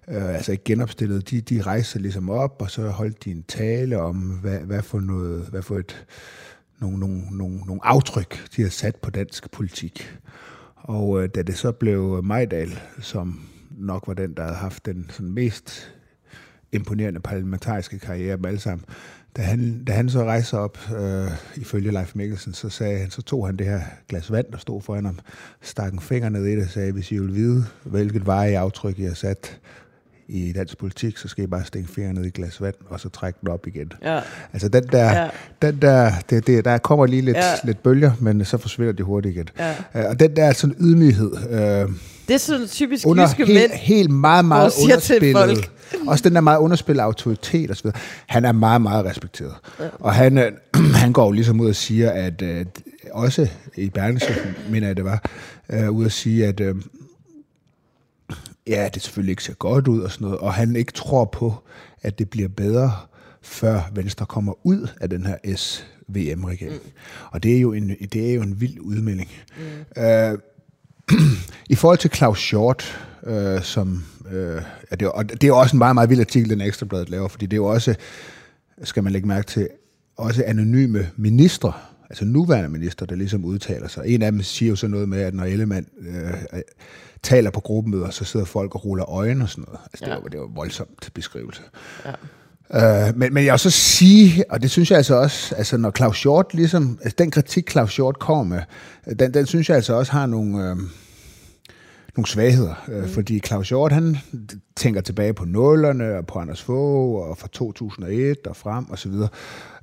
øh, 0.09 0.35
altså 0.35 0.53
ikke 0.53 0.65
genopstillet, 0.65 1.31
de, 1.31 1.41
de 1.41 1.63
rejste 1.63 1.99
ligesom 1.99 2.31
op, 2.31 2.63
og 2.63 2.71
så 2.71 2.89
holdt 2.89 3.25
de 3.25 3.31
en 3.31 3.43
tale 3.43 3.99
om, 4.01 4.17
hvad, 4.17 4.59
hvad 4.59 4.83
for 4.83 5.01
noget, 5.01 5.47
hvad 5.51 5.63
for 5.63 5.79
et, 5.79 6.07
nogle, 6.81 6.99
nogle, 6.99 7.23
nogle, 7.31 7.59
nogle 7.59 7.81
aftryk, 7.85 8.47
de 8.57 8.63
har 8.63 8.69
sat 8.69 8.97
på 8.97 9.11
dansk 9.11 9.51
politik. 9.51 10.19
Og 10.75 11.23
øh, 11.23 11.29
da 11.35 11.43
det 11.43 11.59
så 11.59 11.73
blev 11.73 12.21
Majdal, 12.25 12.79
som 13.01 13.41
nok 13.71 14.05
var 14.07 14.15
den, 14.15 14.35
der 14.35 14.43
havde 14.43 14.57
haft 14.57 14.87
den 14.87 15.11
sådan 15.11 15.33
mest 15.33 15.93
imponerende 16.73 17.21
parlamentariske 17.21 17.99
karriere 17.99 18.37
med 18.37 18.49
alle 18.49 18.61
sammen, 18.61 18.85
da 19.37 19.43
han, 19.43 19.85
da 19.85 19.93
han 19.93 20.09
så 20.09 20.25
rejste 20.25 20.59
op, 20.59 20.79
øh, 20.99 21.31
ifølge 21.57 21.93
Leif 21.93 22.15
Mikkelsen, 22.15 22.55
så, 22.55 22.69
sagde 22.69 22.99
han, 22.99 23.11
så 23.11 23.23
tog 23.23 23.47
han 23.47 23.57
det 23.57 23.67
her 23.67 23.81
glas 24.09 24.33
vand, 24.33 24.47
der 24.53 24.59
stod 24.59 24.83
foran 24.83 25.05
ham, 25.05 25.19
stak 25.61 25.93
en 25.93 26.01
finger 26.01 26.29
ned 26.29 26.47
i 26.47 26.57
det 26.57 26.65
og 26.65 26.71
sagde, 26.71 26.93
hvis 26.93 27.13
I 27.13 27.19
vil 27.19 27.35
vide, 27.35 27.65
hvilket 27.85 28.27
veje 28.27 28.59
aftryk 28.59 28.99
I 28.99 29.05
har 29.05 29.15
sat 29.15 29.61
i 30.31 30.53
dansk 30.53 30.79
politik, 30.79 31.17
så 31.17 31.29
skal 31.29 31.45
I 31.45 31.47
bare 31.47 31.65
stikke 31.65 31.89
fingeren 31.89 32.17
ned 32.17 32.25
i 32.25 32.31
glas 32.31 32.61
vand, 32.61 32.75
og 32.89 33.01
så 33.01 33.09
trække 33.09 33.39
den 33.41 33.49
op 33.49 33.67
igen. 33.67 33.93
Ja. 34.03 34.21
Altså 34.53 34.69
den 34.69 34.87
der, 34.93 35.23
ja. 35.23 35.29
den 35.63 35.83
der 35.83 36.13
det, 36.31 36.47
det, 36.47 36.65
der 36.65 36.79
kommer 36.79 37.07
lige 37.07 37.23
lidt, 37.23 37.37
ja. 37.37 37.55
lidt 37.65 37.83
bølger, 37.83 38.13
men 38.21 38.45
så 38.45 38.59
forsvinder 38.59 38.93
de 38.93 39.03
hurtigt 39.03 39.35
igen. 39.35 39.49
Ja. 39.59 39.75
Uh, 40.05 40.11
og 40.11 40.21
den 40.21 40.37
der 40.37 40.53
sådan 40.53 40.77
ydmyghed. 40.81 41.33
Uh, 41.33 41.93
det 42.29 42.35
er 42.35 42.39
sådan 42.39 42.67
typisk 42.67 43.07
under 43.07 43.25
jyske 43.25 43.47
helt, 43.47 43.59
mænd, 43.59 43.73
helt 43.73 44.11
meget, 44.11 44.45
meget 44.45 44.73
underspillet. 44.83 45.71
Også 46.07 46.25
den 46.25 46.35
der 46.35 46.41
meget 46.41 46.59
underspillet 46.59 47.03
autoritet 47.03 47.71
osv. 47.71 47.91
Han 48.27 48.45
er 48.45 48.53
meget, 48.53 48.83
meget 48.83 49.05
respekteret. 49.05 49.55
Ja. 49.81 49.85
Og 50.01 50.15
han, 50.15 50.39
uh, 50.39 50.85
han 51.03 51.13
går 51.13 51.25
jo 51.25 51.31
ligesom 51.31 51.61
ud 51.61 51.69
og 51.69 51.77
siger, 51.77 52.11
at 52.11 52.43
uh, 52.43 52.49
også 53.13 53.49
i 53.77 53.91
Berlingske, 53.91 54.35
mener 54.71 54.87
jeg 54.87 54.97
det 54.97 55.05
var, 55.05 55.25
uh, 55.69 55.97
ud 55.97 56.05
og 56.05 56.13
sige, 56.13 56.47
at 56.47 56.61
uh, 56.61 56.77
ja, 58.67 58.89
det 58.95 59.03
selvfølgelig 59.03 59.33
ikke 59.33 59.45
ser 59.45 59.55
godt 59.55 59.89
ud 59.89 60.01
og 60.01 60.11
sådan 60.11 60.25
noget, 60.25 60.39
og 60.39 60.55
han 60.55 60.77
ikke 60.77 60.93
tror 60.93 61.25
på, 61.25 61.55
at 62.03 62.19
det 62.19 62.31
bliver 62.31 62.49
bedre, 62.49 62.93
før 63.43 63.91
Venstre 63.95 64.27
kommer 64.27 64.67
ud 64.67 64.89
af 65.01 65.11
den 65.11 65.27
her 65.27 65.37
SVM-regering. 65.57 66.83
Mm. 66.85 66.91
Og 67.31 67.43
det 67.43 67.57
er, 67.57 67.61
jo 67.61 67.73
en, 67.73 67.89
det 67.89 68.31
er 68.31 68.35
jo 68.35 68.43
en 68.43 68.61
vild 68.61 68.81
udmelding. 68.81 69.31
Mm. 69.57 70.03
Uh, 70.03 70.39
I 71.71 71.75
forhold 71.75 71.99
til 71.99 72.11
Claus 72.11 72.39
Short, 72.39 73.07
uh, 73.23 73.63
som, 73.63 74.05
uh, 74.27 74.33
ja, 74.33 74.61
det, 74.91 75.03
er, 75.03 75.09
og 75.09 75.29
det 75.29 75.45
er 75.45 75.53
også 75.53 75.77
en 75.77 75.79
meget, 75.79 75.95
meget 75.95 76.11
vild 76.11 76.21
artikel, 76.21 76.51
den 76.51 76.61
Ekstrabladet 76.61 77.11
laver, 77.11 77.29
fordi 77.29 77.47
det 77.47 77.53
er 77.53 77.61
jo 77.61 77.67
også, 77.67 77.95
skal 78.83 79.03
man 79.03 79.13
lægge 79.13 79.29
mærke 79.29 79.47
til, 79.47 79.69
også 80.17 80.45
anonyme 80.47 81.11
ministre, 81.17 81.73
altså 82.11 82.25
nuværende 82.25 82.69
minister, 82.69 83.07
der 83.07 83.15
ligesom 83.15 83.45
udtaler 83.45 83.89
sig. 83.89 84.07
En 84.07 84.23
af 84.23 84.33
dem 84.33 84.43
siger 84.43 84.71
jo 84.71 84.77
så 84.77 84.87
noget 84.87 85.09
med, 85.09 85.21
at 85.21 85.35
når 85.35 85.45
Ellemann 85.45 85.87
øh, 86.01 86.63
taler 87.23 87.51
på 87.51 87.61
gruppemøder, 87.61 88.11
så 88.11 88.25
sidder 88.25 88.47
folk 88.47 88.75
og 88.75 88.85
ruller 88.85 89.11
øjne 89.11 89.45
og 89.45 89.49
sådan 89.49 89.65
noget. 89.67 89.81
Altså, 89.93 90.05
ja. 90.07 90.15
det, 90.15 90.23
var, 90.23 90.29
det 90.29 90.41
var 90.41 90.47
voldsomt 90.47 91.11
beskrivelse. 91.15 91.63
Ja. 92.05 93.09
Øh, 93.09 93.17
men, 93.17 93.35
men 93.35 93.45
jeg 93.45 93.53
vil 93.53 93.59
så 93.59 93.71
sige, 93.71 94.45
og 94.51 94.63
det 94.63 94.71
synes 94.71 94.91
jeg 94.91 94.97
altså 94.97 95.15
også, 95.15 95.55
altså 95.55 95.77
når 95.77 95.91
Claus 95.91 96.19
Short 96.19 96.55
ligesom, 96.55 96.99
altså 97.03 97.17
den 97.19 97.31
kritik 97.31 97.71
Claus 97.71 97.93
Short 97.93 98.19
kommer 98.19 98.45
med, 98.45 98.63
den, 99.17 99.35
den 99.35 99.47
synes 99.47 99.69
jeg 99.69 99.77
altså 99.77 99.95
også 99.95 100.13
har 100.13 100.27
nogle, 100.27 100.71
øh, 100.71 100.77
nogle 102.17 102.27
svagheder. 102.27 102.75
Øh, 102.89 103.03
mm. 103.03 103.09
Fordi 103.09 103.39
Claus 103.39 103.67
Short, 103.67 103.93
han 103.93 104.17
tænker 104.77 105.01
tilbage 105.01 105.35
på 105.35 105.45
nullerne, 105.45 106.17
og 106.17 106.27
på 106.27 106.39
Anders 106.39 106.63
Fogh, 106.63 107.29
og 107.29 107.39
fra 107.39 107.49
2001 107.53 108.47
og 108.47 108.57
frem 108.57 108.91
og 108.91 108.99
så 108.99 109.09
videre. 109.09 109.29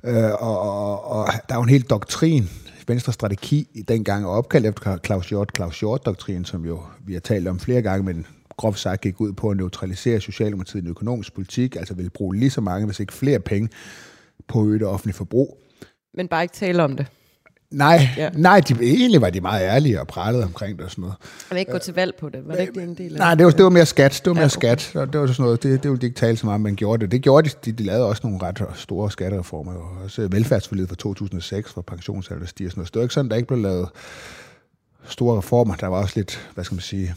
Øh, 0.04 0.32
og, 0.38 0.60
og, 0.60 1.04
og 1.04 1.26
der 1.48 1.54
er 1.54 1.58
jo 1.58 1.62
en 1.62 1.68
hel 1.68 1.82
doktrin 1.82 2.48
Venstre 2.88 3.12
strategi 3.12 3.84
dengang 3.88 4.24
er 4.24 4.28
opkaldt 4.28 4.66
efter 4.66 4.98
Claus 4.98 5.28
Hjort, 5.28 5.50
Claus 5.56 5.80
Hjort-doktrinen, 5.80 6.44
som 6.44 6.64
jo 6.64 6.82
vi 7.06 7.12
har 7.12 7.20
talt 7.20 7.48
om 7.48 7.60
flere 7.60 7.82
gange, 7.82 8.04
men 8.04 8.26
groft 8.56 8.78
sagt 8.78 9.00
gik 9.00 9.20
ud 9.20 9.32
på 9.32 9.50
at 9.50 9.56
neutralisere 9.56 10.20
Socialdemokratiet 10.20 10.84
i 10.84 10.88
økonomisk 10.88 11.34
politik, 11.34 11.76
altså 11.76 11.94
vil 11.94 12.10
bruge 12.10 12.36
lige 12.36 12.50
så 12.50 12.60
mange, 12.60 12.86
hvis 12.86 13.00
ikke 13.00 13.12
flere 13.12 13.40
penge, 13.40 13.68
på 14.48 14.66
øget 14.66 14.82
offentlig 14.82 15.14
forbrug. 15.14 15.58
Men 16.14 16.28
bare 16.28 16.42
ikke 16.42 16.54
tale 16.54 16.82
om 16.82 16.96
det. 16.96 17.06
Nej, 17.70 18.08
ja. 18.16 18.30
nej 18.34 18.60
de, 18.60 18.74
egentlig 18.82 19.20
var 19.20 19.30
de 19.30 19.40
meget 19.40 19.62
ærlige 19.62 20.00
og 20.00 20.06
pralede 20.06 20.44
omkring 20.44 20.78
det 20.78 20.84
og 20.84 20.90
sådan 20.90 21.02
noget. 21.02 21.16
Og 21.50 21.58
ikke 21.58 21.72
gå 21.72 21.78
til 21.78 21.94
valg 21.94 22.14
på 22.20 22.28
det? 22.28 22.40
Var 22.46 22.54
det 22.54 22.60
ikke 22.60 22.82
en 22.82 22.94
del 22.94 23.12
af 23.12 23.18
Nej, 23.18 23.34
det 23.34 23.46
var, 23.46 23.50
det 23.52 23.64
var 23.64 23.70
mere 23.70 23.86
skat. 23.86 24.20
Det 24.24 24.26
var 24.26 24.34
mere 24.34 24.40
ja, 24.40 24.46
okay. 24.46 24.76
skat. 24.76 24.92
Og 24.94 25.12
det 25.12 25.20
var 25.20 25.26
sådan 25.26 25.42
noget, 25.42 25.62
det, 25.62 25.82
det 25.82 25.90
ville 25.90 26.00
de 26.00 26.06
ikke 26.06 26.18
tale 26.18 26.36
så 26.36 26.46
meget, 26.46 26.60
men 26.60 26.76
gjorde 26.76 27.02
det. 27.02 27.12
Det 27.12 27.22
gjorde 27.22 27.48
de. 27.48 27.54
De, 27.64 27.72
de 27.72 27.82
lavede 27.82 28.04
også 28.04 28.26
nogle 28.26 28.42
ret 28.42 28.62
store 28.74 29.10
skattereformer. 29.10 29.72
Og 29.72 30.02
også 30.04 30.28
velfærdsforlidet 30.30 30.88
fra 30.88 30.96
2006, 30.96 31.72
for 31.72 31.82
pensionsalder 31.82 32.46
stiger 32.46 32.68
og 32.68 32.72
sådan 32.72 32.78
noget. 32.80 32.88
Så 32.88 32.92
det 32.92 32.98
var 32.98 33.02
ikke 33.02 33.14
sådan, 33.14 33.30
der 33.30 33.36
ikke 33.36 33.48
blev 33.48 33.58
lavet 33.58 33.88
store 35.04 35.38
reformer. 35.38 35.74
Der 35.74 35.86
var 35.86 35.96
også 35.96 36.12
lidt, 36.16 36.50
hvad 36.54 36.64
skal 36.64 36.74
man 36.74 36.82
sige, 36.82 37.14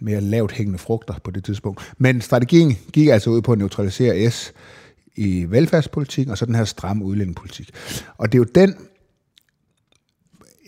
mere 0.00 0.20
lavt 0.20 0.52
hængende 0.52 0.78
frugter 0.78 1.14
på 1.24 1.30
det 1.30 1.44
tidspunkt. 1.44 1.92
Men 1.98 2.20
strategien 2.20 2.78
gik 2.92 3.08
altså 3.08 3.30
ud 3.30 3.42
på 3.42 3.52
at 3.52 3.58
neutralisere 3.58 4.30
S 4.30 4.52
i 5.16 5.46
velfærdspolitik, 5.48 6.28
og 6.28 6.38
så 6.38 6.46
den 6.46 6.54
her 6.54 6.64
stramme 6.64 7.04
udlændingepolitik. 7.04 7.70
Og 8.18 8.32
det 8.32 8.38
er 8.38 8.40
jo 8.40 8.46
den 8.54 8.74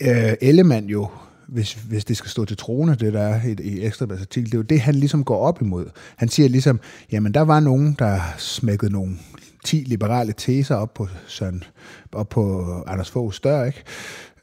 øh, 0.03 0.35
Ellemann 0.41 0.87
jo, 0.87 1.09
hvis, 1.49 1.73
hvis 1.73 2.05
det 2.05 2.17
skal 2.17 2.31
stå 2.31 2.45
til 2.45 2.57
trone, 2.57 2.95
det 2.95 3.13
der 3.13 3.21
er 3.21 3.41
i, 3.47 3.57
i 3.63 3.85
Ekstrabladets 3.85 4.23
artikel, 4.23 4.51
det 4.51 4.55
er 4.55 4.59
jo 4.59 4.63
det, 4.63 4.81
han 4.81 4.95
ligesom 4.95 5.25
går 5.25 5.39
op 5.39 5.63
imod. 5.63 5.87
Han 6.17 6.29
siger 6.29 6.49
ligesom, 6.49 6.81
jamen 7.13 7.35
der 7.35 7.41
var 7.41 7.61
nogen, 7.61 7.97
der 7.99 8.21
smækkede 8.39 8.93
nogle 8.93 9.17
10 9.65 9.77
liberale 9.77 10.35
teser 10.37 10.75
op 10.75 10.95
på, 10.95 11.09
Søren, 11.27 11.65
op 12.13 12.29
på 12.29 12.65
Anders 12.87 13.11
Foghs 13.11 13.41
dør, 13.41 13.65
ikke? 13.65 13.83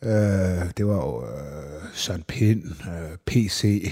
Øh, 0.04 0.72
det 0.78 0.88
var 0.88 0.96
jo 0.96 1.24
øh, 1.24 1.84
Søren 1.94 2.24
Pind, 2.28 2.64
øh, 2.66 3.18
PC, 3.26 3.92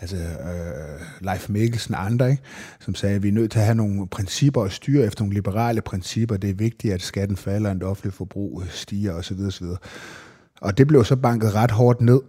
altså 0.00 0.16
øh, 0.16 1.00
Leif 1.20 1.48
Mikkelsen 1.48 1.94
og 1.94 2.04
andre, 2.04 2.30
ikke? 2.30 2.42
som 2.80 2.94
sagde, 2.94 3.14
at 3.14 3.22
vi 3.22 3.28
er 3.28 3.32
nødt 3.32 3.50
til 3.50 3.58
at 3.58 3.64
have 3.64 3.74
nogle 3.74 4.06
principper 4.06 4.60
og 4.60 4.72
styre 4.72 5.06
efter 5.06 5.22
nogle 5.22 5.34
liberale 5.34 5.80
principper. 5.80 6.36
Det 6.36 6.50
er 6.50 6.54
vigtigt, 6.54 6.94
at 6.94 7.02
skatten 7.02 7.36
falder, 7.36 7.70
og 7.70 7.76
det 7.76 7.82
offentlige 7.82 8.12
forbrug 8.12 8.62
stiger 8.68 9.12
osv. 9.12 9.40
osv. 9.46 9.66
Og 10.60 10.78
det 10.78 10.86
blev 10.86 11.04
så 11.04 11.16
banket 11.16 11.54
ret 11.54 11.70
hårdt 11.70 12.00
ned. 12.00 12.20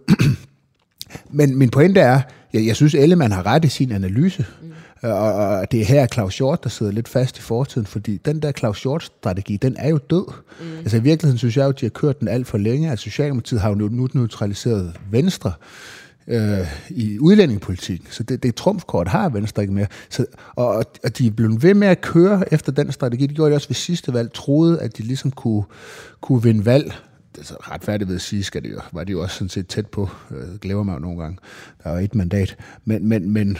Men 1.30 1.56
min 1.56 1.70
pointe 1.70 2.00
er, 2.00 2.20
jeg, 2.52 2.66
jeg 2.66 2.76
synes, 2.76 2.94
Ellemann 2.94 3.32
har 3.32 3.46
ret 3.46 3.64
i 3.64 3.68
sin 3.68 3.92
analyse. 3.92 4.46
Mm. 4.62 4.72
Og, 5.02 5.34
og 5.34 5.72
det 5.72 5.80
er 5.80 5.84
her 5.84 6.06
Claus 6.06 6.38
Hjort, 6.38 6.64
der 6.64 6.70
sidder 6.70 6.92
lidt 6.92 7.08
fast 7.08 7.38
i 7.38 7.40
fortiden, 7.40 7.86
fordi 7.86 8.16
den 8.16 8.42
der 8.42 8.52
Claus 8.52 8.82
Hjort-strategi, 8.82 9.56
den 9.56 9.76
er 9.78 9.88
jo 9.88 9.98
død. 10.10 10.32
Mm. 10.60 10.78
Altså 10.78 10.96
i 10.96 11.00
virkeligheden 11.00 11.38
synes 11.38 11.56
jeg 11.56 11.64
jo, 11.64 11.68
at 11.68 11.80
de 11.80 11.84
har 11.84 11.90
kørt 11.90 12.20
den 12.20 12.28
alt 12.28 12.46
for 12.46 12.58
længe. 12.58 12.90
Altså 12.90 13.02
Socialdemokratiet 13.02 13.60
har 13.60 13.68
jo 13.68 13.74
nu 13.74 14.08
neutraliseret 14.12 14.92
Venstre 15.10 15.52
øh, 16.28 16.66
i 16.90 17.18
udlændingepolitik. 17.18 18.12
Så 18.12 18.22
det, 18.22 18.42
det 18.42 18.54
trumfkort 18.54 19.08
har 19.08 19.28
Venstre 19.28 19.62
ikke 19.62 19.74
mere. 19.74 19.86
Så, 20.10 20.26
og, 20.54 20.84
og 21.04 21.18
de 21.18 21.26
er 21.26 21.30
blevet 21.30 21.62
ved 21.62 21.74
med 21.74 21.88
at 21.88 22.00
køre 22.00 22.52
efter 22.52 22.72
den 22.72 22.92
strategi. 22.92 23.26
Det 23.26 23.36
gjorde 23.36 23.50
de 23.50 23.56
også 23.56 23.68
ved 23.68 23.74
sidste 23.74 24.12
valg. 24.12 24.32
Troede, 24.32 24.80
at 24.80 24.98
de 24.98 25.02
ligesom 25.02 25.30
kunne, 25.30 25.64
kunne 26.20 26.42
vinde 26.42 26.66
valg 26.66 26.94
altså, 27.38 27.54
retfærdigt 27.60 28.08
ved 28.08 28.16
at 28.16 28.22
sige, 28.22 28.44
skal 28.44 28.62
det 28.62 28.72
jo, 28.72 28.80
var 28.92 29.04
de 29.04 29.12
jo 29.12 29.22
også 29.22 29.34
sådan 29.34 29.48
set 29.48 29.66
tæt 29.66 29.86
på. 29.86 30.08
Øh, 30.30 30.58
glæder 30.60 30.82
mig 30.82 30.94
jo 30.94 30.98
nogle 30.98 31.22
gange. 31.22 31.38
Der 31.84 31.90
var 31.90 32.00
et 32.00 32.14
mandat. 32.14 32.56
Men, 32.84 33.08
men, 33.08 33.30
men, 33.30 33.58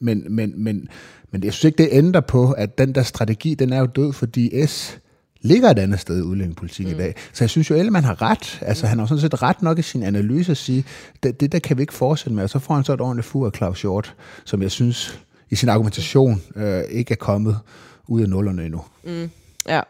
men, 0.00 0.24
men, 0.28 0.64
men, 0.64 0.88
men 1.30 1.44
jeg 1.44 1.52
synes 1.52 1.64
ikke, 1.64 1.82
det 1.82 1.88
ændrer 1.92 2.20
på, 2.20 2.52
at 2.52 2.78
den 2.78 2.94
der 2.94 3.02
strategi, 3.02 3.54
den 3.54 3.72
er 3.72 3.78
jo 3.78 3.86
død, 3.86 4.12
fordi 4.12 4.66
S 4.66 4.98
ligger 5.40 5.70
et 5.70 5.78
andet 5.78 6.00
sted 6.00 6.18
i 6.18 6.22
udlændingepolitik 6.22 6.86
mm. 6.86 6.92
i 6.92 6.96
dag. 6.96 7.14
Så 7.32 7.44
jeg 7.44 7.50
synes 7.50 7.70
jo, 7.70 7.74
at 7.74 7.92
man 7.92 8.04
har 8.04 8.22
ret. 8.22 8.58
Altså, 8.62 8.86
mm. 8.86 8.88
han 8.88 8.98
har 8.98 9.06
sådan 9.06 9.20
set 9.20 9.42
ret 9.42 9.62
nok 9.62 9.78
i 9.78 9.82
sin 9.82 10.02
analyse 10.02 10.50
at 10.50 10.56
sige, 10.56 10.84
det, 11.22 11.40
det 11.40 11.52
der 11.52 11.58
kan 11.58 11.76
vi 11.76 11.82
ikke 11.82 11.94
fortsætte 11.94 12.34
med. 12.34 12.44
Og 12.44 12.50
så 12.50 12.58
får 12.58 12.74
han 12.74 12.84
så 12.84 12.92
et 12.92 13.00
ordentligt 13.00 13.26
fur 13.26 13.46
af 13.46 13.52
Claus 13.56 13.82
Hjort, 13.82 14.14
som 14.44 14.62
jeg 14.62 14.70
synes 14.70 15.20
i 15.50 15.56
sin 15.56 15.68
argumentation 15.68 16.42
øh, 16.56 16.82
ikke 16.90 17.12
er 17.12 17.16
kommet 17.16 17.58
ud 18.06 18.22
af 18.22 18.28
nullerne 18.28 18.64
endnu. 18.64 18.84
Mm. 19.04 19.30
Ja. 19.68 19.80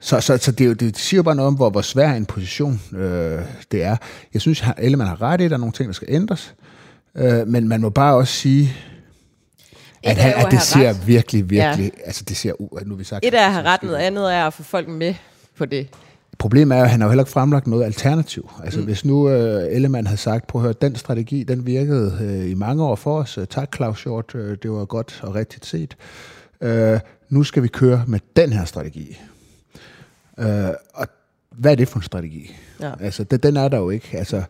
Så, 0.00 0.20
så, 0.20 0.36
så 0.36 0.52
det, 0.52 0.66
jo, 0.66 0.72
det 0.72 0.98
siger 0.98 1.18
jo 1.18 1.22
bare 1.22 1.34
noget 1.34 1.46
om, 1.46 1.54
hvor, 1.54 1.70
hvor 1.70 1.80
svær 1.80 2.12
en 2.12 2.26
position 2.26 2.80
øh, 2.92 3.40
det 3.72 3.82
er. 3.82 3.96
Jeg 4.34 4.40
synes, 4.40 4.62
at 4.62 4.74
Ellemann 4.78 5.08
har 5.08 5.22
ret 5.22 5.40
i, 5.40 5.44
at 5.44 5.50
der 5.50 5.56
er 5.56 5.60
nogle 5.60 5.72
ting, 5.72 5.86
der 5.86 5.92
skal 5.92 6.08
ændres. 6.10 6.54
Øh, 7.14 7.46
men 7.46 7.68
man 7.68 7.80
må 7.80 7.90
bare 7.90 8.14
også 8.14 8.32
sige, 8.32 8.72
at, 10.02 10.16
han, 10.16 10.32
at 10.36 10.50
det 10.50 10.62
ser 10.62 10.88
ret. 10.88 11.06
virkelig, 11.06 11.50
virkelig... 11.50 11.92
Ja. 11.98 12.02
Altså, 12.04 12.24
det 12.24 12.36
ser... 12.36 12.52
Nu 12.86 12.94
vi 12.94 13.04
sagt, 13.04 13.24
Et 13.24 13.34
er 13.34 13.46
at 13.46 13.52
have 13.52 13.64
ret, 13.64 13.82
noget 13.82 13.96
andet 13.96 14.34
er 14.34 14.46
at 14.46 14.54
få 14.54 14.62
folk 14.62 14.88
med 14.88 15.14
på 15.56 15.64
det. 15.64 15.88
Problemet 16.38 16.78
er, 16.78 16.82
at 16.82 16.90
han 16.90 17.00
har 17.00 17.06
jo 17.06 17.10
heller 17.10 17.22
ikke 17.22 17.32
fremlagt 17.32 17.66
noget 17.66 17.84
alternativ. 17.84 18.50
Altså, 18.64 18.80
mm. 18.80 18.84
hvis 18.84 19.04
nu 19.04 19.26
uh, 19.26 19.74
Ellemann 19.74 20.06
havde 20.06 20.20
sagt, 20.20 20.46
på 20.46 20.58
at 20.58 20.62
høre, 20.62 20.72
den 20.72 20.96
strategi, 20.96 21.42
den 21.42 21.66
virkede 21.66 22.18
uh, 22.20 22.50
i 22.50 22.54
mange 22.54 22.84
år 22.84 22.96
for 22.96 23.18
os. 23.18 23.38
Uh, 23.38 23.44
tak, 23.44 23.76
Claus 23.76 23.98
Short, 23.98 24.34
uh, 24.34 24.40
det 24.40 24.70
var 24.70 24.84
godt 24.84 25.20
og 25.22 25.34
rigtigt 25.34 25.66
set. 25.66 25.96
Uh, 26.60 26.98
nu 27.28 27.44
skal 27.44 27.62
vi 27.62 27.68
køre 27.68 28.04
med 28.06 28.20
den 28.36 28.52
her 28.52 28.64
strategi. 28.64 29.20
Uh, 30.38 30.74
og 30.94 31.06
hvad 31.50 31.72
er 31.72 31.76
det 31.76 31.88
for 31.88 31.98
en 31.98 32.02
strategi? 32.02 32.56
Ja. 32.80 32.92
Altså, 33.00 33.24
det, 33.24 33.42
den 33.42 33.56
er 33.56 33.68
der 33.68 33.78
jo 33.78 33.90
ikke. 33.90 34.18
Altså, 34.18 34.42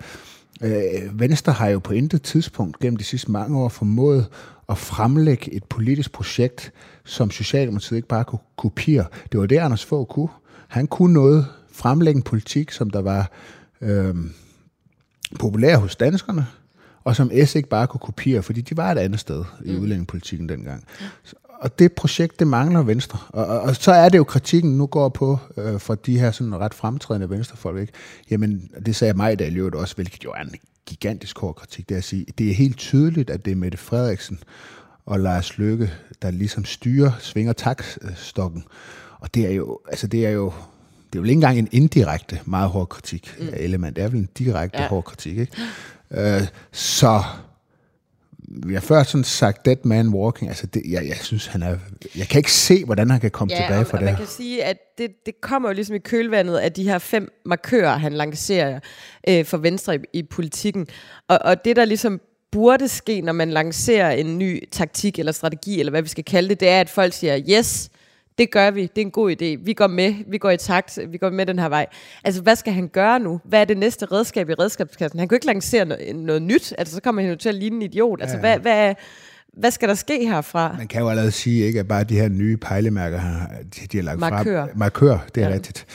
uh, 0.64 1.20
Venstre 1.20 1.52
har 1.52 1.68
jo 1.68 1.78
på 1.78 1.92
intet 1.92 2.22
tidspunkt 2.22 2.78
gennem 2.78 2.96
de 2.96 3.04
sidste 3.04 3.30
mange 3.30 3.58
år 3.58 3.68
formået 3.68 4.26
at 4.68 4.78
fremlægge 4.78 5.52
et 5.52 5.64
politisk 5.64 6.12
projekt, 6.12 6.72
som 7.04 7.30
Socialdemokratiet 7.30 7.96
ikke 7.96 8.08
bare 8.08 8.24
kunne 8.24 8.40
kopiere. 8.56 9.06
Det 9.32 9.40
var 9.40 9.46
det, 9.46 9.56
Anders 9.56 9.84
Fogh 9.84 10.06
kunne. 10.08 10.28
Han 10.68 10.86
kunne 10.86 11.14
noget, 11.14 11.46
fremlægge 11.72 12.18
en 12.18 12.22
politik, 12.22 12.70
som 12.70 12.90
der 12.90 13.00
var 13.00 13.30
øh, 13.80 14.14
populær 15.38 15.76
hos 15.76 15.96
danskerne, 15.96 16.46
og 17.04 17.16
som 17.16 17.30
S 17.44 17.54
ikke 17.54 17.68
bare 17.68 17.86
kunne 17.86 18.00
kopiere, 18.00 18.42
fordi 18.42 18.60
de 18.60 18.76
var 18.76 18.92
et 18.92 18.98
andet 18.98 19.20
sted 19.20 19.44
i 19.64 19.72
mm. 19.72 19.80
udlændingepolitikken 19.80 20.48
dengang. 20.48 20.84
Og 21.60 21.78
det 21.78 21.92
projekt, 21.92 22.38
det 22.38 22.46
mangler 22.46 22.82
Venstre. 22.82 23.18
Og, 23.28 23.46
og, 23.46 23.60
og 23.60 23.76
så 23.76 23.92
er 23.92 24.08
det 24.08 24.18
jo 24.18 24.24
kritikken 24.24 24.78
nu 24.78 24.86
går 24.86 25.08
på 25.08 25.38
øh, 25.56 25.80
for 25.80 25.94
de 25.94 26.18
her 26.18 26.30
sådan 26.30 26.56
ret 26.56 26.74
fremtrædende 26.74 27.30
venstrefolk. 27.30 27.80
Ikke? 27.80 27.92
Jamen, 28.30 28.70
det 28.86 28.96
sagde 28.96 29.14
mig 29.14 29.32
i 29.32 29.36
dag 29.36 29.74
også, 29.74 29.94
hvilket 29.94 30.24
jo 30.24 30.30
er 30.30 30.40
en 30.40 30.54
gigantisk 30.86 31.38
hård 31.38 31.54
kritik, 31.54 31.88
det 31.88 31.94
er 31.94 31.98
at 31.98 32.04
sige, 32.04 32.26
det 32.38 32.50
er 32.50 32.54
helt 32.54 32.76
tydeligt, 32.76 33.30
at 33.30 33.44
det 33.44 33.50
er 33.50 33.56
Mette 33.56 33.78
Frederiksen 33.78 34.38
og 35.06 35.20
Lars 35.20 35.58
Løkke, 35.58 35.90
der 36.22 36.30
ligesom 36.30 36.64
styrer, 36.64 37.10
svinger 37.20 37.52
takstokken. 37.52 38.64
Og 39.20 39.34
det 39.34 39.46
er 39.46 39.50
jo, 39.50 39.78
altså 39.88 40.06
det 40.06 40.26
er 40.26 40.30
jo, 40.30 40.52
det 41.12 41.18
er 41.18 41.22
jo 41.22 41.24
ikke 41.24 41.32
engang 41.32 41.58
en 41.58 41.68
indirekte 41.72 42.40
meget 42.44 42.68
hård 42.68 42.88
kritik 42.88 43.34
mm. 43.40 43.48
af 43.52 43.56
Ellemann. 43.56 43.96
Det 43.96 44.04
er 44.04 44.08
vel 44.08 44.20
en 44.20 44.28
direkte 44.38 44.82
ja. 44.82 44.88
hård 44.88 45.04
kritik, 45.04 45.38
ikke? 45.38 45.52
Uh, 46.10 46.46
så 46.72 47.22
vi 48.50 48.74
har 48.74 48.80
før 48.80 49.02
sådan 49.02 49.24
sagt 49.24 49.64
dead 49.64 49.76
man 49.84 50.08
walking. 50.08 50.48
Altså 50.48 50.66
det, 50.66 50.82
jeg, 50.88 51.08
jeg 51.08 51.16
synes, 51.16 51.46
han 51.46 51.62
er... 51.62 51.76
Jeg 52.16 52.28
kan 52.28 52.38
ikke 52.38 52.52
se, 52.52 52.84
hvordan 52.84 53.10
han 53.10 53.20
kan 53.20 53.30
komme 53.30 53.54
ja, 53.54 53.62
tilbage 53.62 53.84
fra 53.84 53.98
det 53.98 54.04
man 54.04 54.16
kan 54.16 54.26
sige, 54.26 54.64
at 54.64 54.76
det, 54.98 55.10
det 55.26 55.40
kommer 55.40 55.68
jo 55.68 55.74
ligesom 55.74 55.96
i 55.96 55.98
kølvandet 55.98 56.56
af 56.56 56.72
de 56.72 56.84
her 56.84 56.98
fem 56.98 57.32
markører, 57.44 57.96
han 57.96 58.12
lancerer 58.12 58.80
øh, 59.28 59.44
for 59.44 59.56
Venstre 59.56 59.96
i, 59.96 59.98
i 60.12 60.22
politikken. 60.22 60.86
Og, 61.28 61.38
og 61.44 61.64
det, 61.64 61.76
der 61.76 61.84
ligesom 61.84 62.20
burde 62.52 62.88
ske, 62.88 63.20
når 63.20 63.32
man 63.32 63.50
lancerer 63.50 64.10
en 64.10 64.38
ny 64.38 64.68
taktik 64.72 65.18
eller 65.18 65.32
strategi, 65.32 65.80
eller 65.80 65.90
hvad 65.90 66.02
vi 66.02 66.08
skal 66.08 66.24
kalde 66.24 66.48
det, 66.48 66.60
det 66.60 66.68
er, 66.68 66.80
at 66.80 66.90
folk 66.90 67.12
siger, 67.12 67.40
yes, 67.50 67.90
det 68.38 68.50
gør 68.50 68.70
vi, 68.70 68.82
det 68.82 68.98
er 68.98 69.06
en 69.06 69.10
god 69.10 69.30
idé, 69.30 69.64
vi 69.64 69.72
går 69.72 69.86
med, 69.86 70.14
vi 70.26 70.38
går 70.38 70.50
i 70.50 70.56
takt, 70.56 70.98
vi 71.08 71.18
går 71.18 71.30
med 71.30 71.46
den 71.46 71.58
her 71.58 71.68
vej. 71.68 71.86
Altså, 72.24 72.42
hvad 72.42 72.56
skal 72.56 72.72
han 72.72 72.88
gøre 72.88 73.20
nu? 73.20 73.40
Hvad 73.44 73.60
er 73.60 73.64
det 73.64 73.78
næste 73.78 74.06
redskab 74.06 74.50
i 74.50 74.54
redskabskassen? 74.54 75.18
Han 75.18 75.28
kan 75.28 75.34
jo 75.34 75.36
ikke 75.36 75.46
lancere 75.46 75.84
noget, 75.84 76.16
noget 76.16 76.42
nyt, 76.42 76.74
altså 76.78 76.94
så 76.94 77.00
kommer 77.00 77.22
han 77.22 77.30
jo 77.30 77.36
til 77.36 77.48
at 77.48 77.54
ligne 77.54 77.76
en 77.76 77.82
idiot. 77.82 78.20
Altså, 78.20 78.36
ja. 78.36 78.40
hvad, 78.40 78.58
hvad, 78.58 78.94
hvad 79.58 79.70
skal 79.70 79.88
der 79.88 79.94
ske 79.94 80.26
herfra? 80.28 80.74
Man 80.78 80.88
kan 80.88 81.00
jo 81.00 81.08
allerede 81.08 81.32
sige, 81.32 81.66
ikke, 81.66 81.80
at 81.80 81.88
bare 81.88 82.04
de 82.04 82.14
her 82.14 82.28
nye 82.28 82.56
pejlemærker, 82.56 83.20
de, 83.76 83.86
de 83.92 83.96
har 83.96 84.04
lagt 84.04 84.20
Markør. 84.20 84.66
frem. 84.66 84.78
Markør. 84.78 85.18
det 85.34 85.42
er 85.42 85.48
ja. 85.48 85.54
rigtigt. 85.54 85.86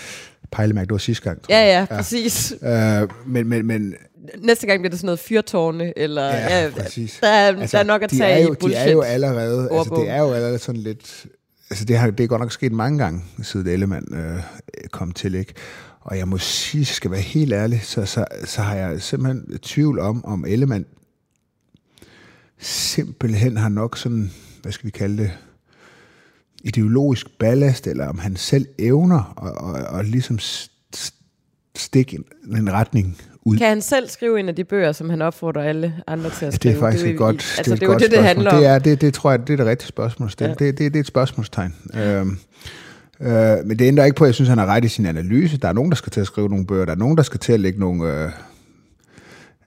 Pejlemærke, 0.51 0.85
det 0.85 0.91
var 0.91 0.97
sidste 0.97 1.23
gang. 1.23 1.41
Ja, 1.49 1.79
ja, 1.79 1.85
præcis. 1.85 2.53
Ja. 2.61 3.01
Øh, 3.01 3.09
men, 3.25 3.47
men, 3.47 3.65
men 3.65 3.95
næste 4.37 4.67
gang 4.67 4.81
bliver 4.81 4.89
det 4.89 4.99
sådan 4.99 5.05
noget 5.05 5.19
fyrtårne, 5.19 5.99
eller 5.99 6.25
ja, 6.25 6.63
ja, 6.63 6.69
præcis. 6.69 7.17
Der, 7.21 7.27
er, 7.27 7.47
altså, 7.47 7.77
der 7.77 7.83
er 7.83 7.87
nok 7.87 8.03
at 8.03 8.09
tage 8.09 8.23
er 8.23 8.43
jo, 8.43 8.53
i 8.53 8.55
bullshit. 8.55 8.83
De 8.83 8.89
er 8.89 8.91
jo 8.91 9.01
allerede, 9.01 9.69
altså, 9.71 9.95
det 9.95 10.09
er 10.09 10.19
jo 10.19 10.33
allerede 10.33 10.59
sådan 10.59 10.81
lidt 10.81 11.25
altså 11.73 11.85
det, 11.85 11.97
har, 11.97 12.11
det 12.11 12.23
er 12.23 12.27
godt 12.27 12.41
nok 12.41 12.51
sket 12.51 12.71
mange 12.71 12.97
gange, 12.97 13.21
siden 13.41 13.67
Ellemann 13.67 14.13
øh, 14.13 14.43
kom 14.91 15.11
til, 15.11 15.35
ikke? 15.35 15.53
Og 16.01 16.17
jeg 16.17 16.27
må 16.27 16.37
sige, 16.37 16.79
jeg 16.79 16.87
skal 16.87 17.11
være 17.11 17.21
helt 17.21 17.53
ærlig, 17.53 17.81
så, 17.83 18.05
så, 18.05 18.25
så 18.45 18.61
har 18.61 18.75
jeg 18.75 19.01
simpelthen 19.01 19.59
tvivl 19.59 19.99
om, 19.99 20.25
om 20.25 20.45
Ellemann 20.45 20.85
simpelthen 22.57 23.57
har 23.57 23.69
nok 23.69 23.97
sådan, 23.97 24.31
hvad 24.61 24.71
skal 24.71 24.85
vi 24.85 24.91
kalde 24.91 25.23
det, 25.23 25.31
ideologisk 26.63 27.37
ballast, 27.39 27.87
eller 27.87 28.07
om 28.07 28.19
han 28.19 28.35
selv 28.35 28.67
evner 28.79 29.43
at, 29.43 29.81
at, 29.93 29.99
at 29.99 30.05
ligesom 30.05 30.39
stikke 31.75 32.15
en, 32.15 32.55
en 32.57 32.73
retning 32.73 33.17
ud. 33.45 33.57
Kan 33.57 33.67
han 33.67 33.81
selv 33.81 34.09
skrive 34.09 34.39
en 34.39 34.49
af 34.49 34.55
de 34.55 34.63
bøger, 34.63 34.91
som 34.91 35.09
han 35.09 35.21
opfordrer 35.21 35.63
alle 35.63 35.93
andre 36.07 36.29
til 36.29 36.45
at 36.45 36.53
skrive? 36.53 36.73
Det 36.73 36.77
er 36.77 36.81
faktisk 36.81 37.03
det 37.03 37.09
er, 37.09 37.13
et 37.13 37.17
godt, 37.17 37.55
altså, 37.57 37.63
det 37.63 37.71
er, 37.71 37.75
det, 37.75 37.83
er 37.83 37.87
godt 37.87 38.01
det, 38.01 38.11
det 38.11 38.23
handler 38.23 38.51
om. 38.51 38.57
Det, 38.57 38.67
er, 38.67 38.79
det, 38.79 39.01
det 39.01 39.13
tror 39.13 39.31
jeg, 39.31 39.47
det 39.47 39.53
er 39.53 39.57
det 39.57 39.65
rigtige 39.65 39.87
spørgsmål. 39.87 40.29
Ja. 40.39 40.47
Det, 40.47 40.59
det, 40.59 40.77
det 40.77 40.95
er 40.95 40.99
et 40.99 41.07
spørgsmålstegn. 41.07 41.75
Ja. 41.93 42.19
Øhm, 42.19 42.37
øh, 43.21 43.57
men 43.65 43.79
det 43.79 43.85
ændrer 43.85 44.05
ikke 44.05 44.15
på, 44.15 44.23
at 44.23 44.27
jeg 44.27 44.35
synes, 44.35 44.49
han 44.49 44.57
har 44.57 44.65
ret 44.65 44.85
i 44.85 44.87
sin 44.87 45.05
analyse. 45.05 45.57
Der 45.57 45.67
er 45.67 45.73
nogen, 45.73 45.91
der 45.91 45.95
skal 45.95 46.11
til 46.11 46.21
at 46.21 46.27
skrive 46.27 46.49
nogle 46.49 46.65
bøger. 46.65 46.85
Der 46.85 46.91
er 46.91 46.97
nogen, 46.97 47.17
der 47.17 47.23
skal 47.23 47.39
til 47.39 47.53
at 47.53 47.59
lægge 47.59 47.79
nogle... 47.79 48.31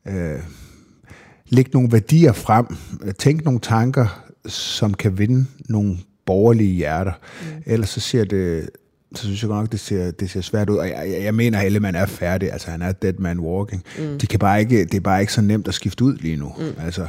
Øh, 0.07 0.35
øh, 0.35 0.41
lægge 1.49 1.71
nogle 1.75 1.93
værdier 1.93 2.33
frem, 2.33 2.67
tænke 3.19 3.45
nogle 3.45 3.61
tanker, 3.61 4.31
som 4.47 4.95
kan 4.95 5.19
vinde 5.19 5.47
nogle 5.69 5.97
borgerlige 6.27 6.75
hjerter. 6.75 7.13
Mm. 7.43 7.63
Ellers 7.67 7.89
så 7.89 8.01
ser 8.01 8.25
det 8.25 8.71
så 9.15 9.23
synes 9.23 9.43
jeg 9.43 9.49
godt 9.49 9.61
nok, 9.61 9.73
det 9.73 9.81
ser, 9.81 10.11
det 10.11 10.31
ser 10.31 10.41
svært 10.41 10.71
ud. 10.71 10.77
Og 10.77 10.89
jeg, 10.89 11.09
jeg, 11.11 11.23
jeg 11.23 11.35
mener, 11.35 11.59
at 11.59 11.65
Hellemann 11.65 11.97
er 11.97 12.07
færdig. 12.07 12.53
Altså, 12.53 12.71
han 12.71 12.83
er 12.83 12.93
dead 12.93 13.13
man 13.19 13.41
walking. 13.41 13.83
Mm. 13.99 14.19
De 14.19 14.27
kan 14.27 14.39
bare 14.39 14.61
ikke, 14.61 14.85
det 14.85 14.95
er 14.95 15.01
bare 15.01 15.21
ikke 15.21 15.33
så 15.33 15.41
nemt 15.41 15.69
at 15.69 15.75
skifte 15.75 16.05
ud 16.05 16.17
lige 16.17 16.37
nu. 16.37 16.53
Mm. 16.59 16.85
Altså, 16.85 17.01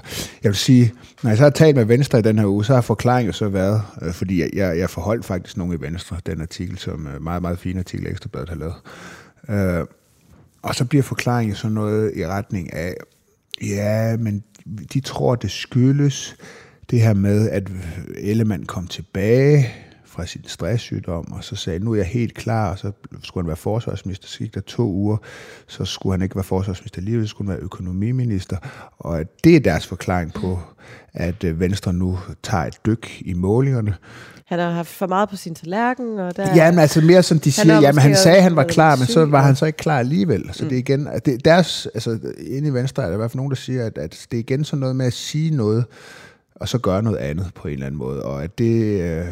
jeg 0.44 0.50
vil 0.50 0.56
sige, 0.56 0.94
når 1.24 1.30
jeg 1.30 1.38
så 1.38 1.44
har 1.44 1.50
talt 1.50 1.76
med 1.76 1.86
Venstre 1.86 2.20
i 2.20 2.22
den 2.22 2.40
her 2.40 2.46
uge, 2.46 2.66
så 2.66 2.74
har 2.74 2.82
forklaringen 2.82 3.34
så 3.34 3.50
været, 3.50 3.82
øh, 4.02 4.14
fordi 4.14 4.42
jeg, 4.42 4.50
jeg, 4.54 4.78
jeg 4.78 4.90
forholdt 4.90 5.26
faktisk 5.26 5.58
nogle 5.58 5.76
i 5.76 5.82
Venstre, 5.82 6.18
den 6.26 6.42
artikel, 6.42 6.78
som 6.78 7.08
øh, 7.08 7.22
meget, 7.22 7.42
meget 7.42 7.60
fin 7.60 7.78
artikel, 7.78 8.08
Ekstrabladet 8.08 8.50
har 8.50 8.56
lavet. 8.56 8.76
Øh, 9.50 9.86
og 10.62 10.76
så 10.76 10.86
bliver 10.86 11.04
forklaringen 11.04 11.56
så 11.56 11.70
noget 11.70 12.12
i 12.16 12.28
retning 12.28 12.74
af, 12.74 12.94
ja, 13.62 14.18
men 14.18 14.44
de 14.94 15.00
tror, 15.00 15.36
det 15.36 15.52
skyldes 15.52 16.36
det 16.92 17.02
her 17.02 17.14
med, 17.14 17.50
at 17.50 17.72
Ellemann 18.18 18.66
kom 18.66 18.88
tilbage 18.88 19.74
fra 20.18 20.26
sin 20.26 20.44
stresssygdom, 20.48 21.32
og 21.32 21.44
så 21.44 21.56
sagde, 21.56 21.80
nu 21.80 21.92
er 21.92 21.96
jeg 21.96 22.06
helt 22.06 22.34
klar, 22.34 22.72
og 22.72 22.78
så 22.80 22.92
skulle 23.24 23.44
han 23.44 23.48
være 23.48 23.58
forsvarsminister, 23.58 24.28
så 24.28 24.38
gik 24.38 24.54
der 24.56 24.62
to 24.62 24.84
uger, 24.84 25.18
så 25.68 25.86
skulle 25.86 26.14
han 26.14 26.22
ikke 26.22 26.36
være 26.36 26.44
forsvarsminister 26.44 27.00
alligevel, 27.00 27.28
så 27.28 27.30
skulle 27.30 27.48
han 27.48 27.58
være 27.58 27.64
økonomiminister, 27.64 28.58
og 28.98 29.24
det 29.44 29.56
er 29.56 29.60
deres 29.60 29.88
forklaring 29.88 30.34
på, 30.34 30.60
at 31.14 31.44
øh, 31.44 31.60
Venstre 31.60 31.94
nu 31.94 32.20
tager 32.44 32.64
et 32.64 32.80
dyk 32.86 33.22
i 33.22 33.34
målingerne. 33.34 33.96
Han 34.46 34.60
har 34.60 34.72
haft 34.72 34.90
for 34.90 35.08
meget 35.08 35.30
på 35.30 35.36
sin 35.36 35.56
tallerken, 35.56 36.20
og 36.20 36.38
der... 36.38 36.56
Ja, 36.56 36.72
men 36.72 36.80
altså 36.80 37.02
mere 37.02 37.24
som 37.24 37.40
de 37.40 37.52
siger, 37.52 37.74
har 37.74 37.82
jamen 37.82 38.02
han 38.02 38.16
sagde, 38.16 38.38
at 38.38 38.44
han 38.44 38.56
var 38.56 38.64
klar, 38.64 38.96
men 38.96 39.08
så 39.08 39.26
var 39.26 39.42
han 39.42 39.56
så 39.56 39.66
ikke 39.66 39.78
klar 39.78 40.00
alligevel. 40.00 40.50
Så 40.54 40.64
mm. 40.64 40.70
det 40.70 40.76
er 40.76 40.80
igen, 40.80 41.08
at 41.08 41.26
det, 41.26 41.46
deres, 41.46 41.88
altså 41.94 42.20
inde 42.40 42.68
i 42.68 42.74
Venstre 42.74 43.04
er 43.04 43.08
der 43.08 43.14
i 43.14 43.18
hvert 43.18 43.32
fald 43.32 43.38
nogen, 43.38 43.52
der 43.52 43.56
siger, 43.56 43.86
at, 43.86 43.98
at 43.98 44.28
det 44.32 44.38
er 44.38 44.42
igen 44.42 44.64
sådan 44.64 44.80
noget 44.80 44.96
med 44.96 45.06
at 45.06 45.14
sige 45.14 45.56
noget, 45.56 45.86
og 46.56 46.70
så 46.70 46.78
gøre 46.78 47.04
noget 47.04 47.18
andet 47.18 47.52
på 47.56 47.68
en 47.68 47.74
eller 47.74 47.86
anden 47.86 48.00
måde, 48.00 48.24
og 48.24 48.44
at 48.44 48.58
det 48.58 49.02
øh, 49.02 49.26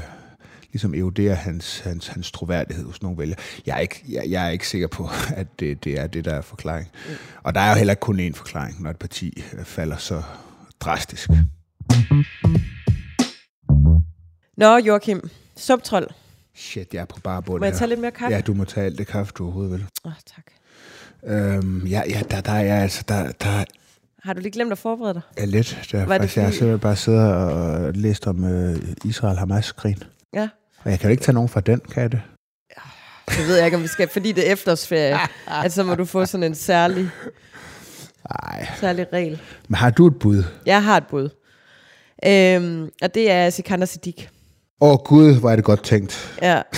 ligesom 0.76 0.94
eroderer 0.96 1.36
hans, 1.36 1.80
hans, 1.80 2.08
hans 2.08 2.32
troværdighed 2.32 2.86
hos 2.86 3.02
nogle 3.02 3.18
vælgere. 3.18 3.38
Jeg 3.66 3.76
er 3.76 3.80
ikke, 3.80 4.04
jeg, 4.10 4.24
jeg 4.30 4.46
er 4.46 4.50
ikke 4.50 4.68
sikker 4.68 4.88
på, 4.88 5.10
at 5.42 5.48
det, 5.60 5.84
det 5.84 6.00
er 6.00 6.08
det, 6.08 6.26
der 6.26 6.34
er 6.34 6.42
forklaring. 6.42 6.88
Mm. 7.10 7.14
Og 7.44 7.56
der 7.56 7.62
er 7.62 7.70
jo 7.70 7.76
heller 7.78 7.94
ikke 7.94 8.02
kun 8.02 8.20
én 8.20 8.34
forklaring, 8.34 8.82
når 8.84 8.90
et 8.90 8.98
parti 8.98 9.44
øh, 9.58 9.64
falder 9.66 9.98
så 9.98 10.22
drastisk. 10.80 11.30
Nå, 14.58 14.78
Joachim. 14.78 15.30
Subtrol. 15.58 16.08
Shit, 16.56 16.94
jeg 16.94 17.02
er 17.02 17.06
på 17.06 17.20
bare 17.24 17.42
bund 17.42 17.60
Må 17.60 17.66
jeg 17.66 17.74
her. 17.74 17.78
tage 17.78 17.90
lidt 17.90 18.00
mere 18.00 18.12
kaffe? 18.12 18.36
Ja, 18.36 18.42
du 18.42 18.54
må 18.54 18.64
tage 18.66 18.86
alt 18.86 18.98
det 18.98 19.08
kaffe, 19.08 19.34
du 19.38 19.44
overhovedet 19.44 19.72
vil. 19.74 19.86
Åh, 20.06 20.12
oh, 20.12 20.18
tak. 20.36 20.46
Øhm, 21.24 21.88
ja, 21.88 22.02
ja, 22.10 22.22
der, 22.32 22.42
der 22.42 22.52
er 22.52 22.82
altså, 22.82 23.04
der, 23.08 23.32
der 23.32 23.64
Har 24.24 24.34
du 24.34 24.40
lige 24.40 24.52
glemt 24.52 24.72
at 24.72 24.78
forberede 24.78 25.14
dig? 25.14 25.22
er 25.38 25.46
lidt. 25.46 25.88
Der, 25.92 26.06
Var 26.06 26.18
det 26.18 26.22
faktisk, 26.22 26.36
jeg 26.38 26.44
har 26.44 26.50
fordi- 26.50 26.58
simpelthen 26.58 26.80
bare 26.80 26.96
siddet 26.96 27.34
og 27.34 27.94
læst 27.94 28.28
om 28.28 28.44
øh, 28.44 28.80
Israel-Hamas-krigen. 29.06 30.04
Ja. 30.34 30.50
Og 30.86 30.92
jeg 30.92 31.00
kan 31.00 31.08
jo 31.10 31.12
ikke 31.12 31.24
tage 31.24 31.34
nogen 31.34 31.50
fra 31.50 31.62
den, 31.62 31.80
kan 31.94 32.02
jeg 32.04 32.12
det? 32.12 32.22
Det 33.30 33.48
ved 33.48 33.56
jeg 33.56 33.66
ikke, 33.66 33.78
om 33.78 33.84
vi 33.84 33.88
skal, 33.88 34.10
fordi 34.10 34.32
det 34.32 34.48
er 34.48 34.52
efterårsferie, 34.54 35.18
at 35.64 35.74
så 35.74 35.84
må 35.84 35.96
du 35.96 36.06
få 36.06 36.26
sådan 36.26 36.44
en 36.44 36.56
særlig, 36.56 37.10
Nej. 38.44 38.68
særlig 38.80 39.06
regel. 39.14 39.42
Men 39.68 39.76
har 39.76 39.90
du 39.90 40.08
et 40.08 40.20
bud? 40.20 40.44
Jeg 40.66 40.84
har 40.84 40.98
et 40.98 41.04
bud. 41.10 41.30
Øhm, 42.26 42.90
og 43.02 43.16
det 43.16 43.32
er 43.32 43.50
Sikander 43.50 43.86
Siddiq. 43.86 44.28
Åh 44.82 44.90
oh, 44.92 44.98
gud, 44.98 45.40
hvor 45.40 45.52
er 45.52 45.56
det 45.56 45.66
godt 45.66 45.84
tænkt. 45.84 46.38
Ja. 46.42 46.62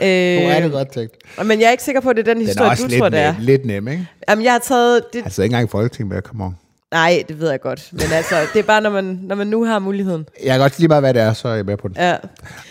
Øh, 0.00 0.72
godt 0.72 0.92
tænkt. 0.92 1.16
men 1.46 1.60
jeg 1.60 1.66
er 1.66 1.70
ikke 1.70 1.82
sikker 1.82 2.00
på, 2.00 2.10
at 2.10 2.16
det 2.16 2.28
er 2.28 2.34
den 2.34 2.36
Den 2.36 2.42
er 2.42 2.46
historie, 2.46 2.70
også 2.70 2.88
du 2.88 2.98
tror, 2.98 3.08
det 3.08 3.18
er. 3.18 3.32
nem, 3.32 3.42
lidt 3.42 3.64
nem, 3.64 3.88
ikke? 3.88 4.06
Jamen, 4.28 4.44
jeg 4.44 4.52
har 4.52 4.58
taget... 4.58 5.02
Det, 5.12 5.22
Altså 5.24 5.42
ikke 5.42 5.52
engang 5.52 5.68
i 5.68 5.70
Folketinget 5.70 6.14
med, 6.14 6.22
come 6.22 6.44
on. 6.44 6.56
Nej, 6.92 7.24
det 7.28 7.40
ved 7.40 7.50
jeg 7.50 7.60
godt. 7.60 7.88
Men 7.92 8.12
altså, 8.12 8.36
det 8.52 8.58
er 8.58 8.62
bare, 8.62 8.80
når 8.80 8.90
man, 8.90 9.04
når 9.22 9.34
man 9.34 9.46
nu 9.46 9.64
har 9.64 9.78
muligheden. 9.78 10.26
Jeg 10.44 10.50
kan 10.50 10.60
godt 10.60 10.78
lige 10.78 10.88
meget, 10.88 11.02
hvad 11.02 11.14
det 11.14 11.22
er, 11.22 11.32
så 11.32 11.48
er 11.48 11.54
jeg 11.54 11.64
med 11.64 11.76
på 11.76 11.88
den. 11.88 11.96
Ja. 11.96 12.16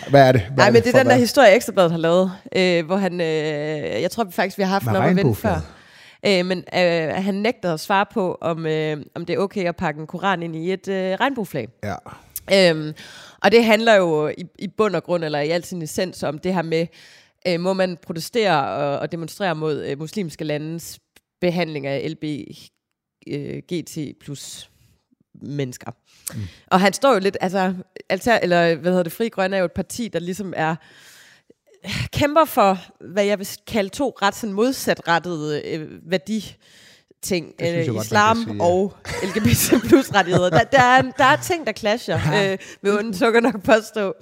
Hvad 0.10 0.28
er 0.28 0.32
det? 0.32 0.44
Nej, 0.58 0.72
men 0.72 0.84
det 0.84 0.96
er 0.96 0.98
den 0.98 1.10
der 1.10 1.16
historie, 1.16 1.56
Ekstrabladet 1.56 1.92
har 1.92 1.98
lavet, 1.98 2.32
øh, 2.56 2.86
hvor 2.86 2.96
han... 2.96 3.22
Øh, 3.22 4.02
jeg 4.02 4.12
tror 4.12 4.28
faktisk, 4.32 4.58
vi 4.58 4.64
har 4.64 4.70
haft 4.70 4.86
den 4.86 4.96
op 4.96 5.32
at 5.32 5.38
før. 5.38 5.62
Øh, 6.26 6.46
men 6.46 6.58
øh, 6.58 7.24
han 7.24 7.36
nægter 7.36 7.74
at 7.74 7.80
svare 7.80 8.06
på, 8.14 8.38
om, 8.42 8.66
øh, 8.66 8.98
om 9.16 9.26
det 9.26 9.34
er 9.34 9.40
okay 9.40 9.66
at 9.66 9.76
pakke 9.76 10.02
en 10.02 10.08
koran 10.08 10.44
ind 10.44 10.56
i 10.56 10.74
et 10.74 10.88
øh, 10.88 11.18
regnbueflag. 11.20 11.68
Ja. 11.84 11.96
Øhm, 12.54 12.94
og 13.44 13.52
det 13.52 13.66
handler 13.66 13.96
jo 13.96 14.28
i, 14.28 14.46
i 14.60 14.68
bund 14.68 14.96
og 14.96 15.04
grund, 15.04 15.24
eller 15.24 15.40
i 15.40 15.50
al 15.50 15.64
sin 15.64 15.82
essens, 15.82 16.24
om 16.24 16.40
det 16.40 16.54
her 16.54 16.62
med, 16.62 16.88
øh, 17.48 17.60
må 17.60 17.74
man 17.74 17.98
protestere 18.06 18.68
og, 18.68 19.00
og 19.00 19.12
demonstrere 19.12 19.56
mod 19.56 19.86
øh, 19.86 20.00
muslimske 20.00 20.44
landes 20.44 21.00
behandling 21.42 21.88
af 21.88 22.02
LBGT 23.32 24.20
plus 24.22 24.70
mennesker. 25.42 25.92
Mm. 26.34 26.42
Og 26.68 26.82
han 26.82 26.94
står 26.94 27.14
jo 27.14 27.20
lidt, 27.20 27.38
altså, 27.42 27.74
altså, 28.10 28.40
eller 28.44 28.76
hvad 28.76 28.92
hedder 28.92 29.04
det, 29.04 29.12
Fri 29.12 29.30
Grønne 29.30 29.56
er 29.56 29.60
jo 29.60 29.66
et 29.66 29.72
parti, 29.72 30.08
der 30.08 30.20
ligesom 30.20 30.54
er 30.56 30.76
kæmper 32.12 32.46
for, 32.46 32.80
hvad 33.14 33.24
jeg 33.26 33.40
vil 33.40 33.48
kalde 33.68 33.90
to 33.90 34.18
ret 34.22 34.36
sådan 34.36 34.54
modsatrettede 34.54 35.62
øh, 35.66 36.12
værdi 36.12 36.56
ting. 37.22 37.54
Øh, 37.62 37.88
godt, 37.88 38.06
islam 38.06 38.38
kan 38.38 38.46
sige, 38.46 38.56
ja. 38.56 38.64
og 38.64 38.98
LGBT 39.24 39.88
plus 39.90 40.14
rettigheder. 40.14 40.50
Der, 40.50 40.64
der, 40.64 40.82
er, 40.82 41.02
der 41.02 41.26
er 41.26 41.36
ting, 41.36 41.68
der 41.68 41.74
clasher, 41.74 42.52
øh, 42.52 42.58
vil 42.82 43.18
sukker 43.18 43.40
nok 43.40 43.64
påstå. 43.64 44.14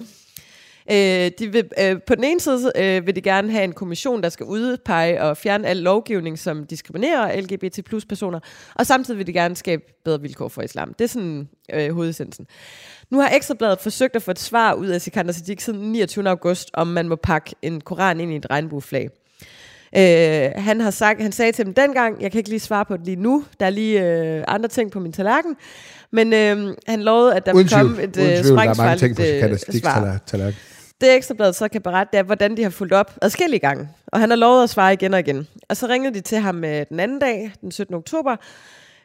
Øh, 0.90 1.30
de 1.38 1.52
vil, 1.52 1.68
øh, 1.80 1.96
på 2.06 2.14
den 2.14 2.24
ene 2.24 2.40
side 2.40 2.72
øh, 2.76 3.06
vil 3.06 3.16
de 3.16 3.20
gerne 3.20 3.50
have 3.50 3.64
en 3.64 3.72
kommission, 3.72 4.22
der 4.22 4.28
skal 4.28 4.46
udpege 4.46 5.22
og 5.22 5.36
fjerne 5.36 5.68
al 5.68 5.76
lovgivning, 5.76 6.38
som 6.38 6.66
diskriminerer 6.66 7.40
LGBT 7.40 7.84
plus 7.84 8.04
personer, 8.04 8.40
og 8.74 8.86
samtidig 8.86 9.18
vil 9.18 9.26
de 9.26 9.32
gerne 9.32 9.56
skabe 9.56 9.82
bedre 10.04 10.20
vilkår 10.20 10.48
for 10.48 10.62
islam. 10.62 10.94
Det 10.94 11.04
er 11.04 11.08
sådan 11.08 11.48
øh, 11.72 11.94
hovedessensen. 11.94 12.46
Nu 13.10 13.20
har 13.20 13.30
Ekstrabladet 13.36 13.80
forsøgt 13.80 14.16
at 14.16 14.22
få 14.22 14.30
et 14.30 14.38
svar 14.38 14.74
ud 14.74 14.86
af 14.86 15.00
Sikander 15.00 15.32
Siddiq 15.32 15.60
siden 15.60 15.92
29. 15.92 16.28
august, 16.28 16.70
om 16.74 16.86
man 16.86 17.08
må 17.08 17.16
pakke 17.16 17.54
en 17.62 17.80
koran 17.80 18.20
ind 18.20 18.32
i 18.32 18.36
et 18.36 18.50
regnbueflag. 18.50 19.10
Øh, 19.96 20.50
han 20.56 20.80
har 20.80 20.90
sagt, 20.90 21.22
han 21.22 21.32
sagde 21.32 21.52
til 21.52 21.66
dem 21.66 21.74
dengang, 21.74 22.22
jeg 22.22 22.30
kan 22.30 22.38
ikke 22.38 22.50
lige 22.50 22.60
svare 22.60 22.84
på 22.84 22.96
det 22.96 23.04
lige 23.06 23.16
nu, 23.16 23.44
der 23.60 23.66
er 23.66 23.70
lige 23.70 24.02
øh, 24.02 24.44
andre 24.48 24.68
ting 24.68 24.90
på 24.90 25.00
min 25.00 25.12
tallerken, 25.12 25.56
men 26.10 26.32
øh, 26.32 26.76
han 26.86 27.02
lovede, 27.02 27.34
at 27.34 27.46
der 27.46 27.54
ville 27.54 27.68
komme 27.68 28.02
et 28.02 28.16
øh, 28.16 28.24
ting 28.24 28.42
på 28.42 28.48
sprængfarligt 28.48 29.20
øh, 29.20 29.80
svar. 29.80 30.18
Tallerken. 30.26 30.58
Det 31.00 31.14
Ekstrabladet 31.16 31.56
så 31.56 31.68
kan 31.68 31.82
berette, 31.82 32.12
det 32.12 32.18
er, 32.18 32.22
hvordan 32.22 32.56
de 32.56 32.62
har 32.62 32.70
fulgt 32.70 32.92
op 32.92 33.18
adskillige 33.22 33.60
gange. 33.60 33.88
Og 34.06 34.20
han 34.20 34.30
har 34.30 34.36
lovet 34.36 34.62
at 34.62 34.70
svare 34.70 34.92
igen 34.92 35.14
og 35.14 35.20
igen. 35.20 35.48
Og 35.68 35.76
så 35.76 35.86
ringede 35.86 36.14
de 36.14 36.20
til 36.20 36.38
ham 36.38 36.64
øh, 36.64 36.86
den 36.88 37.00
anden 37.00 37.18
dag, 37.18 37.52
den 37.60 37.72
17. 37.72 37.94
oktober, 37.94 38.36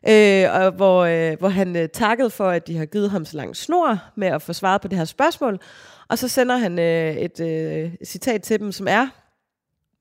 øh, 0.07 0.53
og 0.53 0.71
hvor, 0.71 1.01
øh, 1.03 1.39
hvor 1.39 1.49
han 1.49 1.75
øh, 1.75 1.89
takkede 1.89 2.29
for, 2.29 2.49
at 2.49 2.67
de 2.67 2.77
har 2.77 2.85
givet 2.85 3.11
ham 3.11 3.25
så 3.25 3.37
lang 3.37 3.55
snor 3.55 3.99
med 4.15 4.27
at 4.27 4.41
få 4.41 4.53
svaret 4.53 4.81
på 4.81 4.87
det 4.87 4.97
her 4.97 5.05
spørgsmål. 5.05 5.59
Og 6.07 6.17
så 6.17 6.27
sender 6.27 6.57
han 6.57 6.79
øh, 6.79 7.15
et 7.15 7.39
øh, 7.39 7.91
citat 8.05 8.43
til 8.43 8.59
dem, 8.59 8.71
som 8.71 8.87
er, 8.87 9.07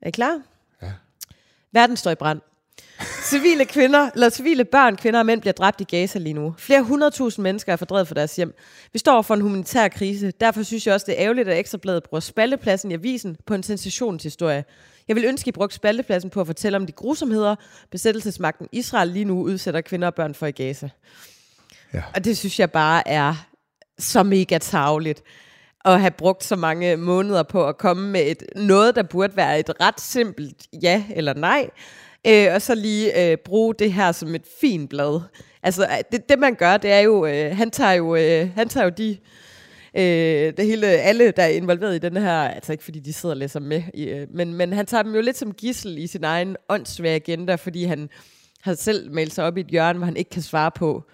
er 0.03 0.09
I 0.09 0.11
klar? 0.11 0.41
Ja. 0.83 0.93
Verden 1.73 1.97
står 1.97 2.11
i 2.11 2.15
brand. 2.15 2.41
Civile 3.23 3.65
kvinder, 3.65 4.11
eller 4.15 4.31
civile 4.31 4.65
børn, 4.65 4.97
kvinder 4.97 5.21
og 5.21 5.27
mænd 5.27 5.41
bliver 5.41 5.53
dræbt 5.53 5.81
i 5.81 5.85
Gaza 5.85 6.19
lige 6.19 6.33
nu. 6.33 6.55
Flere 6.59 6.83
hundredtusind 6.83 7.43
mennesker 7.43 7.73
er 7.73 7.77
fordrevet 7.77 8.09
fra 8.09 8.15
deres 8.15 8.37
hjem. 8.37 8.55
Vi 8.93 8.99
står 8.99 9.23
for 9.23 9.35
en 9.35 9.41
humanitær 9.41 9.89
krise. 9.89 10.33
Derfor 10.41 10.63
synes 10.63 10.87
jeg 10.87 10.95
også, 10.95 11.07
det 11.07 11.19
er 11.19 11.25
ærgerligt, 11.25 11.49
at 11.49 11.59
Ekstrabladet 11.59 12.03
bruger 12.03 12.21
spaltepladsen 12.21 12.91
i 12.91 12.95
avisen 12.95 13.37
på 13.47 13.55
en 13.55 13.63
sensationshistorie. 13.63 14.65
Jeg 15.09 15.17
vil 15.17 15.25
ønske, 15.25 15.45
at 15.45 15.49
I 15.49 15.53
brugte 15.53 15.77
spaltepladsen 15.77 16.31
på 16.31 16.41
at 16.41 16.47
fortælle 16.47 16.77
om 16.77 16.87
de 16.87 16.93
grusomheder, 16.93 17.57
besættelsesmagten 17.91 18.69
Israel 18.73 19.09
lige 19.09 19.25
nu 19.25 19.43
udsætter 19.43 19.81
kvinder 19.81 20.07
og 20.07 20.15
børn 20.15 20.35
for 20.35 20.47
i 20.47 20.51
Gaza. 20.51 20.89
Ja. 21.95 22.03
Og 22.15 22.25
det 22.25 22.39
synes 22.39 22.61
jeg 22.61 22.71
bare 22.71 23.09
er 23.09 23.35
så 23.99 24.23
mega 24.23 24.59
tavligt 24.59 25.23
at 25.85 26.01
have 26.01 26.11
brugt 26.11 26.45
så 26.45 26.57
mange 26.57 26.97
måneder 26.97 27.43
på 27.43 27.67
at 27.67 27.79
komme 27.79 28.11
med 28.11 28.31
et, 28.31 28.43
noget, 28.57 28.97
der 28.97 29.03
burde 29.03 29.37
være 29.37 29.61
et 29.61 29.71
ret 29.81 30.01
simpelt 30.01 30.67
ja 30.83 31.05
eller 31.15 31.35
nej, 31.35 31.71
øh, 32.27 32.55
og 32.55 32.63
så 32.63 32.75
lige 32.75 33.31
øh, 33.31 33.37
bruge 33.37 33.75
det 33.75 33.93
her 33.93 34.13
som 34.13 34.35
et 34.35 34.47
fint 34.61 34.91
blad. 34.91 35.21
Altså, 35.63 35.83
øh, 35.83 35.99
det, 36.13 36.29
det 36.29 36.39
man 36.39 36.55
gør, 36.55 36.77
det 36.77 36.91
er 36.91 37.01
jo, 37.01 37.27
øh, 37.27 37.57
han 37.57 37.71
tager 37.71 37.93
jo, 37.93 38.17
øh, 38.17 38.51
han 38.55 38.69
tager 38.69 38.85
jo 38.85 38.91
de, 38.91 39.17
øh, 39.95 40.53
det 40.57 40.67
hele, 40.67 40.87
alle, 40.87 41.31
der 41.31 41.43
er 41.43 41.49
involveret 41.49 41.95
i 41.95 41.99
den 41.99 42.17
her, 42.17 42.33
altså 42.33 42.73
ikke 42.73 42.85
fordi 42.85 42.99
de 42.99 43.13
sidder 43.13 43.35
og 43.35 43.39
læser 43.39 43.61
med, 43.61 43.83
øh, 43.95 44.27
men, 44.31 44.55
men 44.55 44.73
han 44.73 44.87
tager 44.87 45.03
dem 45.03 45.15
jo 45.15 45.21
lidt 45.21 45.37
som 45.37 45.53
gissel 45.53 45.99
i 45.99 46.07
sin 46.07 46.25
egen 46.25 46.57
åndssvage 46.69 47.15
agenda, 47.15 47.55
fordi 47.55 47.85
han 47.85 48.09
har 48.61 48.75
selv 48.75 49.13
meldt 49.13 49.35
sig 49.35 49.45
op 49.45 49.57
i 49.57 49.61
et 49.61 49.67
hjørne, 49.67 49.99
hvor 49.99 50.07
han 50.07 50.17
ikke 50.17 50.31
kan 50.31 50.43
svare 50.43 50.71
på 50.71 51.05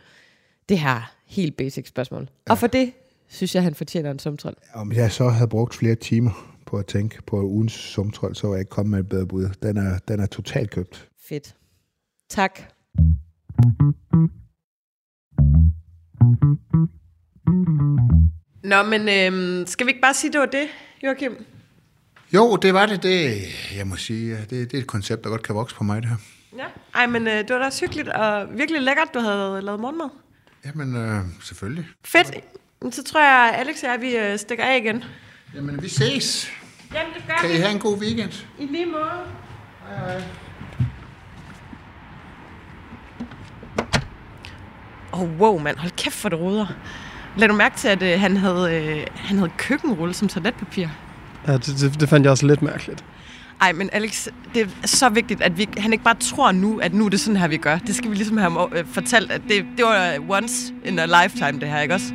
det 0.68 0.78
her 0.78 1.12
helt 1.26 1.56
basic 1.56 1.88
spørgsmål. 1.88 2.28
Ja. 2.46 2.52
Og 2.52 2.58
for 2.58 2.66
det 2.66 2.92
synes 3.28 3.54
jeg, 3.54 3.62
han 3.62 3.74
fortjener 3.74 4.10
en 4.10 4.18
sumtrol. 4.18 4.54
Om 4.74 4.92
jeg 4.92 5.12
så 5.12 5.28
havde 5.28 5.48
brugt 5.48 5.74
flere 5.74 5.94
timer 5.94 6.55
på 6.66 6.76
at 6.76 6.86
tænke 6.86 7.22
på 7.22 7.42
ugens 7.42 7.72
sumtrol, 7.72 8.34
så 8.34 8.46
var 8.46 8.54
jeg 8.54 8.60
ikke 8.60 8.70
kommet 8.70 8.90
med 8.90 8.98
et 9.00 9.08
bedre 9.08 9.26
bud. 9.26 9.48
Den 9.62 9.76
er, 9.76 9.98
den 9.98 10.20
er 10.20 10.26
totalt 10.26 10.70
købt. 10.70 11.08
Fedt. 11.28 11.54
Tak. 12.28 12.60
Nå, 18.64 18.82
men 18.82 19.08
øhm, 19.08 19.66
skal 19.66 19.86
vi 19.86 19.90
ikke 19.90 20.00
bare 20.00 20.14
sige, 20.14 20.32
det 20.32 20.40
var 20.40 20.46
det, 20.46 20.68
Joachim? 21.02 21.44
Jo, 22.34 22.56
det 22.56 22.74
var 22.74 22.86
det. 22.86 23.02
det 23.02 23.42
jeg 23.76 23.86
må 23.86 23.96
sige, 23.96 24.36
det, 24.36 24.50
det 24.50 24.74
er 24.74 24.78
et 24.78 24.86
koncept, 24.86 25.24
der 25.24 25.30
godt 25.30 25.42
kan 25.42 25.54
vokse 25.54 25.76
på 25.76 25.84
mig, 25.84 26.02
det 26.02 26.10
her. 26.10 26.16
Ja. 26.56 26.66
Ej, 26.94 27.06
men 27.06 27.26
øh, 27.26 27.32
det 27.32 27.50
var 27.50 27.58
da 27.58 27.64
også 27.64 27.80
hyggeligt 27.80 28.08
og 28.08 28.58
virkelig 28.58 28.82
lækkert, 28.82 29.08
du 29.14 29.18
havde 29.18 29.62
lavet 29.62 29.80
morgenmad. 29.80 30.08
Jamen, 30.64 30.96
øh, 30.96 31.20
selvfølgelig. 31.42 31.86
Fedt. 32.04 32.44
Så 32.90 33.04
tror 33.04 33.20
jeg, 33.20 33.54
Alex 33.58 33.82
og 33.82 33.88
jeg, 33.90 34.00
vi 34.00 34.16
øh, 34.16 34.38
stikker 34.38 34.64
af 34.64 34.78
igen. 34.78 35.04
Jamen, 35.56 35.82
vi 35.82 35.88
ses. 35.88 36.52
Jamen, 36.94 37.12
det 37.14 37.22
gør 37.28 37.34
Kan 37.40 37.50
I 37.50 37.54
have 37.54 37.72
en 37.72 37.78
god 37.78 37.98
weekend? 37.98 38.32
I 38.58 38.66
lige 38.66 38.86
måde. 38.86 39.04
Hej, 39.88 39.98
hej. 39.98 40.22
Åh, 45.12 45.20
oh, 45.20 45.40
wow, 45.40 45.58
mand. 45.58 45.76
Hold 45.76 45.92
kæft 45.96 46.14
for 46.14 46.28
det 46.28 46.38
ruder. 46.38 46.66
Lad 47.36 47.48
du 47.48 47.54
mærke 47.54 47.76
til, 47.76 47.88
at 47.88 48.02
øh, 48.02 48.20
han, 48.20 48.36
havde, 48.36 48.74
øh, 48.74 49.06
han 49.14 49.38
havde 49.38 49.50
køkkenrulle 49.56 50.14
som 50.14 50.28
toiletpapir? 50.28 50.88
Ja, 51.46 51.52
det, 51.52 51.66
det, 51.66 52.00
det 52.00 52.08
fandt 52.08 52.24
jeg 52.24 52.30
også 52.30 52.46
lidt 52.46 52.62
mærkeligt. 52.62 53.04
Ej, 53.60 53.72
men 53.72 53.90
Alex, 53.92 54.28
det 54.54 54.62
er 54.62 54.86
så 54.86 55.08
vigtigt, 55.08 55.42
at 55.42 55.58
vi, 55.58 55.68
han 55.78 55.92
ikke 55.92 56.04
bare 56.04 56.16
tror 56.20 56.52
nu, 56.52 56.78
at 56.78 56.94
nu 56.94 57.04
er 57.04 57.08
det 57.08 57.20
sådan 57.20 57.36
her, 57.36 57.48
vi 57.48 57.56
gør. 57.56 57.78
Det 57.78 57.96
skal 57.96 58.10
vi 58.10 58.14
ligesom 58.14 58.36
have 58.36 58.50
ham 58.50 58.72
øh, 58.72 58.86
fortalt, 58.86 59.32
at 59.32 59.40
det, 59.48 59.66
det 59.76 59.84
var 59.84 60.18
once 60.28 60.72
in 60.84 60.98
a 60.98 61.06
lifetime, 61.06 61.60
det 61.60 61.68
her, 61.68 61.80
ikke 61.80 61.94
også? 61.94 62.12